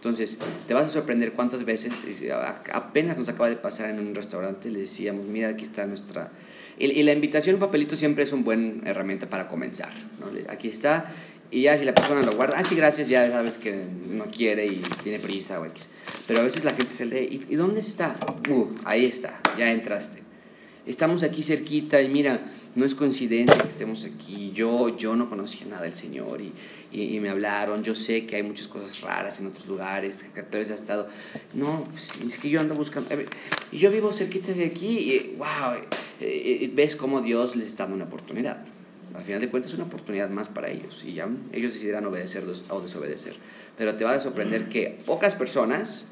[0.00, 1.92] Entonces, te vas a sorprender cuántas veces,
[2.72, 6.32] apenas nos acaba de pasar en un restaurante, le decíamos, mira, aquí está nuestra...
[6.78, 9.92] Y, la invitación en papelito siempre es una buena herramienta para comenzar.
[10.18, 10.28] ¿no?
[10.50, 11.12] Aquí está,
[11.50, 14.66] y ya si la persona lo guarda, ah, sí, gracias, ya sabes que no quiere
[14.66, 15.88] y tiene prisa o X.
[16.26, 18.16] Pero a veces la gente se lee, ¿y, dónde está?
[18.48, 20.22] Uh, ahí está, ya entraste.
[20.86, 22.40] Estamos aquí cerquita y mira,
[22.74, 24.52] no es coincidencia que estemos aquí.
[24.54, 26.52] Yo, yo no conocía nada del Señor y,
[26.90, 27.82] y, y, me hablaron.
[27.82, 31.08] Yo sé que hay muchas cosas raras en otros lugares, que tal vez ha estado.
[31.54, 33.08] No, pues, es que yo ando buscando.
[33.72, 35.80] Y yo vivo cerquita de aquí y, wow,
[36.74, 38.64] ves cómo Dios les está dando una oportunidad.
[39.14, 42.44] Al final de cuentas es una oportunidad más para ellos y ya ellos decidirán obedecer
[42.68, 43.34] o desobedecer.
[43.76, 46.06] Pero te va a sorprender que pocas personas,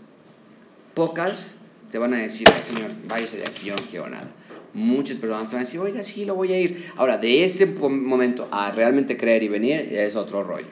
[0.94, 1.54] pocas,
[1.92, 4.28] te van a decir, Ay, Señor, váyase de aquí, yo no quiero nada
[4.74, 6.86] muchas personas te van a decir, oiga, sí, lo voy a ir.
[6.96, 10.66] Ahora, de ese momento a realmente creer y venir, es otro rollo.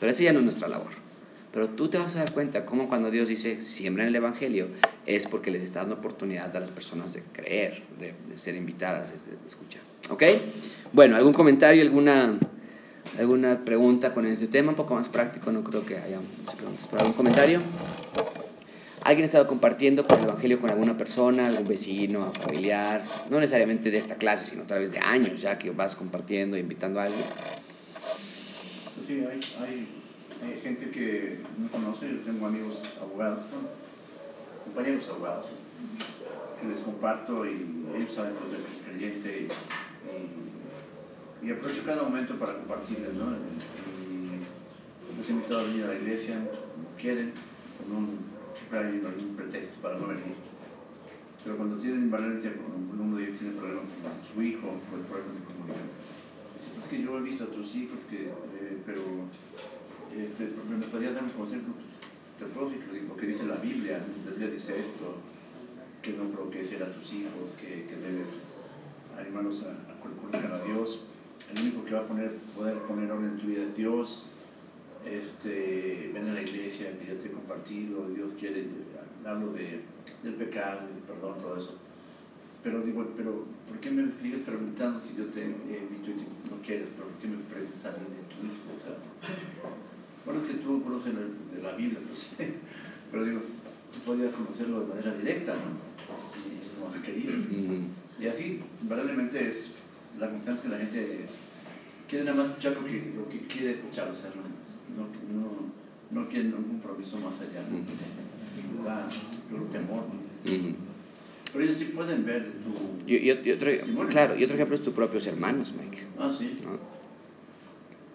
[0.00, 0.92] Pero esa ya no es nuestra labor.
[1.52, 4.68] Pero tú te vas a dar cuenta cómo cuando Dios dice, siembra en el Evangelio,
[5.06, 9.10] es porque les está dando oportunidad a las personas de creer, de, de ser invitadas,
[9.10, 9.80] de, de escuchar.
[10.10, 10.22] ¿Ok?
[10.92, 12.38] Bueno, ¿algún comentario, alguna,
[13.18, 14.70] alguna pregunta con ese tema?
[14.70, 16.86] Un poco más práctico, no creo que haya muchas preguntas.
[16.90, 17.60] ¿Pero algún comentario?
[19.08, 23.90] Alguien ha estado compartiendo con el Evangelio con alguna persona, algún vecino, familiar, no necesariamente
[23.90, 27.24] de esta clase, sino a través de años ya que vas compartiendo, invitando a alguien.
[29.06, 33.44] Sí, hay, hay, gente que no conoce, yo tengo amigos abogados,
[34.66, 35.46] compañeros abogados,
[36.60, 39.48] que les comparto y ellos saben que soy creyente
[41.42, 43.24] y, aprovecho cada momento para compartirles, ¿no?
[45.16, 47.32] Los he invitado a venir a la iglesia, como quieren,
[47.78, 48.37] con un
[48.72, 50.36] hay algún pretexto para no venir.
[51.44, 52.60] Pero cuando tienen invariablemente,
[52.92, 55.88] uno de ellos tiene problemas con su hijo, con el problema de comunicación.
[56.54, 59.02] Dice, pues que yo he visto a tus hijos, que, eh, pero
[60.16, 61.72] este, me podría dar un consejo.
[62.38, 62.84] Te puedo decir
[63.18, 64.04] que dice la Biblia.
[64.24, 65.16] La Biblia dice esto,
[66.02, 68.46] que no provoques a tus hijos, que, que debes
[69.18, 71.06] animarlos a, a a Dios.
[71.54, 74.26] El único que va a poner, poder poner orden en tu vida es Dios.
[75.10, 78.66] Este, ven a la iglesia que ya te he compartido, Dios quiere,
[79.24, 79.80] hablo de,
[80.22, 81.76] del pecado, del perdón, todo eso.
[82.62, 86.60] Pero digo, pero ¿por qué me sigues preguntando si yo te he visto y no
[86.64, 86.88] quieres?
[86.94, 88.68] ¿Pero por qué me preguntas de tu hijo?
[88.76, 88.94] O sea,
[90.26, 92.28] bueno, es que tú conoces la, de la Biblia, pues,
[93.10, 93.40] pero digo,
[93.92, 95.88] tú podrías conocerlo de manera directa, ¿no?
[96.44, 97.32] Y no has querido.
[98.20, 99.74] Y así, verdaderamente es
[100.18, 101.26] la confianza que la gente
[102.08, 104.57] quiere nada más escuchar lo que, lo que quiere escuchar, o sea, no,
[104.96, 105.04] no,
[105.40, 107.62] no, no quiere ningún compromiso más allá.
[108.84, 110.74] Da, yo creo, temor, ¿no?
[111.52, 113.10] Pero ellos sí pueden ver tu...
[113.10, 113.70] Y, y- y otro,
[114.08, 115.98] claro, y otro ejemplo es tus propios hermanos, Mike.
[116.18, 116.58] Ah, sí.
[116.62, 116.78] ¿no?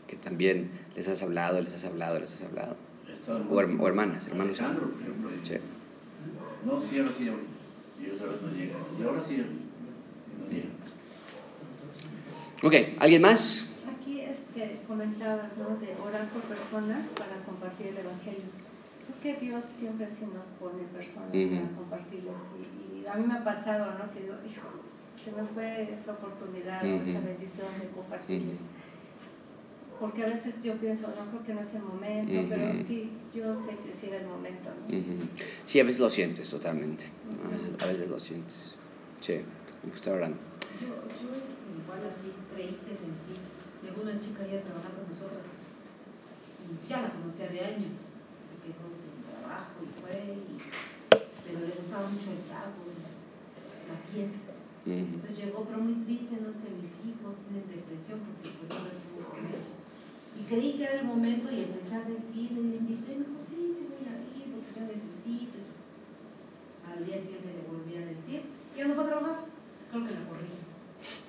[0.07, 2.75] Que también les has hablado, les has hablado, les has hablado.
[3.49, 4.59] O, her- o hermanas, hermanos.
[4.59, 5.29] Alejandro, por ejemplo.
[5.41, 5.53] Sí.
[6.65, 8.75] No, sí, ahora sí, y vez no llega.
[8.99, 10.69] Y ahora sí, no llega.
[12.61, 13.65] Ok, ¿alguien más?
[14.87, 15.77] Comentabas ¿no?
[15.77, 18.51] de orar por personas para compartir el Evangelio.
[19.21, 21.55] Creo que Dios siempre sí nos pone personas Ujú.
[21.55, 22.37] para compartirles.
[22.59, 24.11] Y, y a mí me ha pasado ¿no?
[24.13, 24.67] que digo, hijo,
[25.23, 27.27] que me fue esa oportunidad, o esa Ujú.
[27.27, 28.57] bendición de compartirles.
[29.99, 33.53] Porque a veces yo pienso, no creo que no es el momento, pero sí, yo
[33.53, 34.69] sé que sí era el momento.
[34.89, 35.27] ¿no?
[35.65, 37.05] Sí, a veces lo sientes totalmente.
[37.45, 38.75] A veces, a veces lo sientes.
[39.21, 39.45] Sí, hay
[39.89, 40.37] que estar orando.
[40.81, 43.37] Yo, yo este, igual así creí que sentí.
[44.03, 45.47] Una chica ya trabajar con nosotras.
[46.59, 48.03] Y ya la conocía de años.
[48.43, 50.43] Se quedó sin trabajo y fue.
[50.43, 50.59] Y,
[51.47, 54.59] pero le gustaba mucho el trago, la fiesta.
[54.83, 58.91] Entonces llegó, pero muy triste, no es que mis hijos tienen depresión porque pues no
[58.91, 59.79] estuvo con ellos.
[60.35, 63.71] Y creí que era el momento y empecé a decirle, le invité, me dijo, sí,
[63.71, 65.63] sí voy a ir porque yo necesito.
[66.83, 68.43] Al día siguiente le volví a decir,
[68.75, 69.39] ya no va a trabajar,
[69.87, 70.51] creo que la corrí.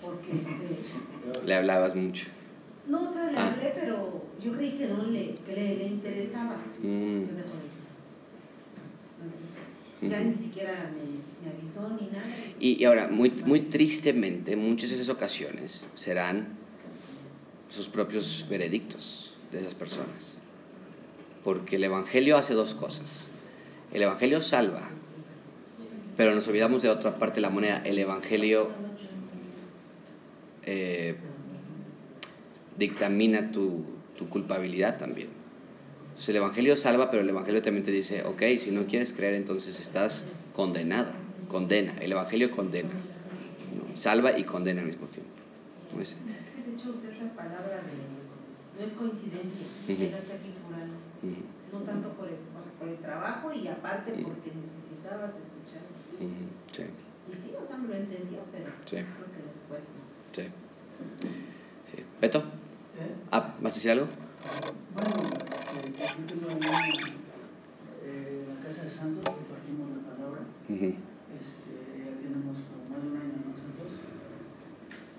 [0.03, 2.27] Porque este, Le hablabas mucho.
[2.89, 6.57] No, o sea, le hablé, pero yo creí que no le, que le, le interesaba.
[6.81, 6.87] Mm.
[6.87, 7.55] Me dejó.
[9.23, 9.49] Entonces,
[10.03, 12.27] ya ni siquiera me, me avisó ni nada.
[12.61, 16.49] Y, y ahora, muy, muy tristemente, en muchas de esas ocasiones serán
[17.71, 20.39] sus propios veredictos de esas personas.
[21.43, 23.31] Porque el Evangelio hace dos cosas.
[23.93, 24.83] El Evangelio salva,
[26.17, 27.83] pero nos olvidamos de otra parte de la moneda.
[27.85, 28.71] El Evangelio
[30.65, 31.17] eh,
[32.79, 33.85] dictamina tu,
[34.17, 35.29] tu culpabilidad también.
[36.09, 39.35] Entonces el Evangelio salva, pero el Evangelio también te dice, ok, si no quieres creer,
[39.35, 41.13] entonces estás condenado.
[41.49, 41.95] Condena.
[42.01, 42.91] El Evangelio condena.
[42.91, 43.97] ¿no?
[43.97, 45.31] Salva y condena al mismo tiempo.
[45.95, 46.09] ¿no es?
[46.11, 46.17] Sí,
[46.67, 48.15] de hecho usé esa palabra de
[48.79, 49.99] no es coincidencia, Ujú.
[50.03, 50.99] llegaste aquí por algo.
[51.73, 55.83] No tanto por el, o sea, por el trabajo y aparte porque necesitabas escuchar.
[56.21, 56.83] ujú, Sí,
[57.31, 58.97] Y sí, o sea, me lo entendió, pero Sí.
[58.97, 60.43] creo que después no.
[60.43, 60.49] sí.
[61.91, 62.03] sí.
[62.21, 62.43] ¿Beto?
[62.99, 63.15] ¿Eh?
[63.31, 64.07] Ah, ¿Vas a decir algo?
[64.95, 65.11] Bueno,
[65.51, 65.91] este,
[66.31, 66.95] tengo ahí
[68.05, 70.41] eh, en la casa de Santos, compartimos la palabra.
[70.71, 70.89] Ujú,
[71.35, 73.91] Este, ya tenemos como más de un año nosotros.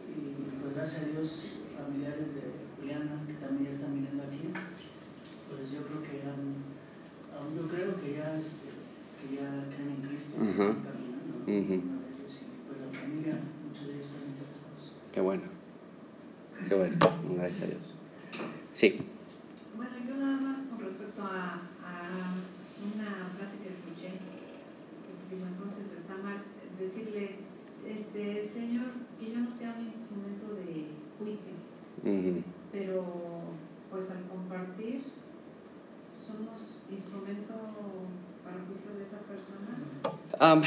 [0.08, 1.30] Y pues gracias a Dios,
[1.76, 2.44] familiares de
[2.80, 4.48] Juliana, que también ya están viniendo aquí,
[5.52, 8.72] pues yo creo que ya, aún yo creo que ya, este,
[9.20, 10.72] que ya creen en Cristo, Ajá.
[10.72, 13.36] están caminando, ellos, y pues la familia,
[13.68, 14.96] muchos de ellos están interesados.
[15.12, 15.45] Qué bueno.
[17.46, 17.94] Gracias a Dios.
[18.72, 18.98] Sí.
[19.78, 22.34] Bueno, yo nada más con respecto a, a
[22.82, 26.42] una frase que escuché, pues digo, entonces está mal
[26.80, 27.36] decirle,
[27.88, 28.88] este Señor,
[29.20, 30.88] que yo no sea un instrumento de
[31.20, 31.54] juicio,
[32.02, 32.42] Ujú.
[32.72, 33.06] pero
[33.92, 35.04] pues al compartir
[36.26, 37.54] somos instrumento
[38.44, 39.86] para juicio de esa persona.
[40.40, 40.64] Am,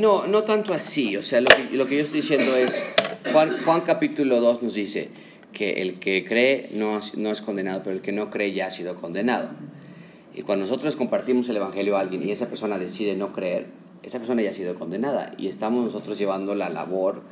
[0.00, 1.18] no, no tanto así.
[1.18, 2.82] O sea, lo que, lo que yo estoy diciendo es,
[3.30, 5.10] Juan, Juan capítulo 2 nos dice
[5.56, 8.70] que el que cree no, no es condenado, pero el que no cree ya ha
[8.70, 9.48] sido condenado.
[10.34, 13.68] Y cuando nosotros compartimos el Evangelio a alguien y esa persona decide no creer,
[14.02, 15.32] esa persona ya ha sido condenada.
[15.38, 17.22] Y estamos nosotros llevando la labor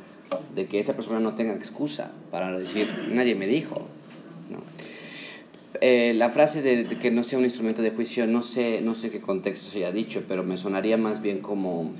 [0.55, 3.85] de que esa persona no tenga excusa para decir, nadie me dijo.
[4.49, 4.57] ¿no?
[5.81, 9.11] Eh, la frase de que no sea un instrumento de juicio, no sé, no sé
[9.11, 11.93] qué contexto se haya dicho, pero me sonaría más bien como...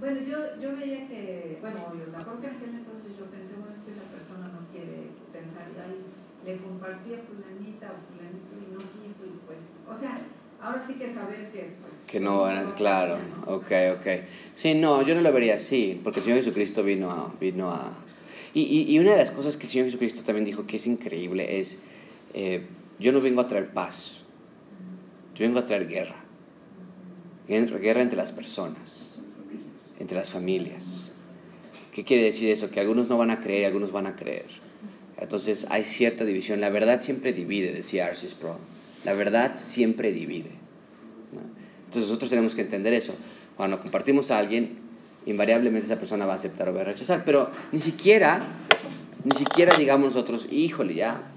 [0.00, 3.80] bueno, yo, yo veía que, bueno, yo la propia gente entonces yo pensé, bueno, es
[3.82, 5.98] que esa persona no quiere pensar, y ahí
[6.44, 10.30] le compartí a fulanita o fulanito y no quiso, y pues, o sea,
[10.60, 14.06] ahora sí que saber que pues que no van a, claro, ok, ok.
[14.54, 17.34] Sí, no, yo no lo vería así, porque el Señor Jesucristo vino a...
[17.40, 17.98] Vino a
[18.54, 20.86] y, y, y una de las cosas que el Señor Jesucristo también dijo que es
[20.86, 21.78] increíble es,
[22.34, 22.66] eh,
[23.02, 24.12] yo no vengo a traer paz,
[25.34, 26.16] yo vengo a traer guerra.
[27.48, 29.18] Guerra entre las personas,
[29.98, 31.12] entre las familias.
[31.92, 32.70] ¿Qué quiere decir eso?
[32.70, 34.46] Que algunos no van a creer y algunos van a creer.
[35.18, 36.60] Entonces hay cierta división.
[36.60, 38.58] La verdad siempre divide, decía Arcis Pro.
[39.04, 40.50] La verdad siempre divide.
[41.84, 43.14] Entonces nosotros tenemos que entender eso.
[43.56, 44.78] Cuando compartimos a alguien,
[45.26, 47.24] invariablemente esa persona va a aceptar o va a rechazar.
[47.24, 48.40] Pero ni siquiera,
[49.24, 51.31] ni siquiera digamos nosotros, híjole, ya,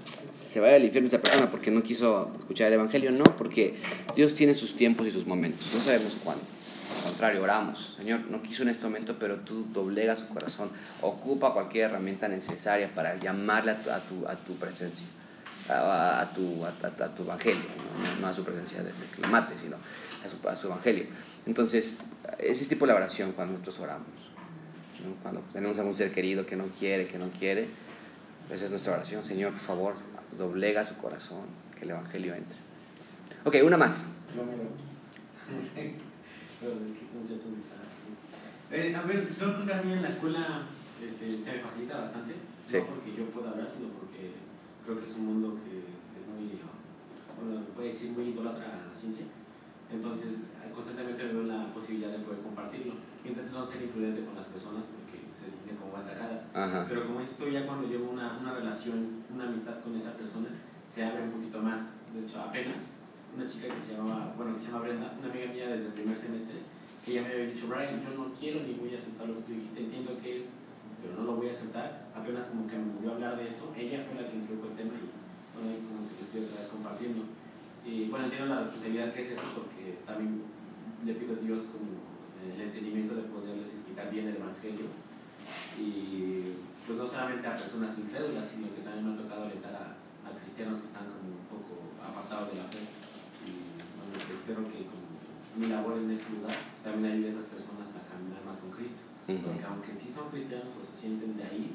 [0.46, 3.10] se vaya al infierno esa persona porque no quiso escuchar el Evangelio.
[3.10, 3.76] No, porque
[4.14, 5.74] Dios tiene sus tiempos y sus momentos.
[5.74, 6.44] No sabemos cuándo.
[6.98, 7.94] Al contrario, oramos.
[7.98, 10.70] Señor, no quiso en este momento, pero tú doblega su corazón.
[11.02, 15.06] Ocupa cualquier herramienta necesaria para llamarle a tu, a tu, a tu presencia,
[15.68, 16.72] a, a tu, a,
[17.14, 17.64] tu evangelio.
[18.20, 18.26] ¿no?
[18.26, 21.06] a su presencia de, que lo mate, sino a su, a su evangelio.
[21.44, 21.98] Entonces,
[22.38, 24.06] ese es tipo de oración cuando nosotros oramos.
[25.22, 27.68] Cuando tenemos a un ser querido que no quiere, que no quiere,
[28.50, 29.24] esa es nuestra oración.
[29.24, 29.94] Señor, por favor,
[30.36, 31.42] doblega su corazón,
[31.76, 32.58] que el evangelio entre.
[33.44, 34.04] Ok, una más.
[38.72, 40.66] Eh, a ver, yo creo que a mí en la escuela
[41.04, 42.34] este, se me facilita bastante,
[42.66, 42.78] Sí.
[42.78, 44.34] no porque yo pueda hablar, sino porque
[44.84, 46.58] creo que es un mundo que es muy,
[47.38, 49.26] bueno, puede decir muy idólatra a la ciencia.
[49.92, 50.42] Entonces,
[50.74, 52.94] constantemente veo la posibilidad de poder compartirlo.
[53.24, 54.82] Intento no ser imprudente con las personas
[55.96, 56.44] porque se sienten como atacadas.
[56.52, 56.86] Ajá.
[56.88, 60.48] Pero como dices tú, ya cuando llevo una, una relación, una amistad con esa persona,
[60.86, 61.84] se abre un poquito más.
[62.14, 62.84] De hecho, apenas
[63.36, 65.92] una chica que se llamaba, bueno, que se llama Brenda, una amiga mía desde el
[65.92, 66.56] primer semestre,
[67.04, 69.42] que ella me había dicho, Brian, yo no quiero ni voy a aceptar lo que
[69.42, 70.50] tú dijiste, entiendo que es,
[71.02, 72.08] pero no lo voy a aceptar.
[72.16, 74.76] Apenas como que me volvió a hablar de eso, ella fue la que introdujo el
[74.76, 75.06] tema y
[75.52, 77.22] bueno, ahí como que lo estoy otra vez compartiendo.
[77.84, 80.42] Y bueno, entiendo la responsabilidad que es eso porque también
[81.04, 82.02] le pido a Dios como
[82.42, 84.90] el entendimiento de poderles explicar bien el Evangelio
[85.78, 86.54] y
[86.86, 89.96] pues no solamente a personas incrédulas, sino que también me ha tocado alentar a,
[90.28, 92.82] a cristianos que están como un poco apartados de la fe.
[93.42, 93.50] Y
[93.98, 95.06] bueno, espero que como
[95.58, 99.02] mi labor en este lugar también ayude a esas personas a caminar más con Cristo.
[99.26, 101.74] Porque aunque sí son cristianos o se sienten de ahí,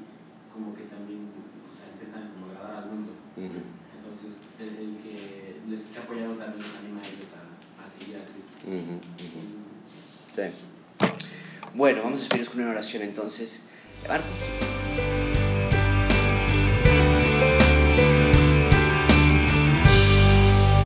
[0.54, 3.12] como que también o sea, intentan como agradar al mundo.
[3.36, 8.16] Entonces, el, el que les esté apoyando también les anima a ellos a, a seguir
[8.18, 8.56] a Cristo.
[8.64, 9.42] Ujú, ujú.
[10.32, 10.48] Sí.
[11.74, 13.62] Bueno, vamos a despedirnos con una oración entonces.
[14.08, 15.21] Marcos.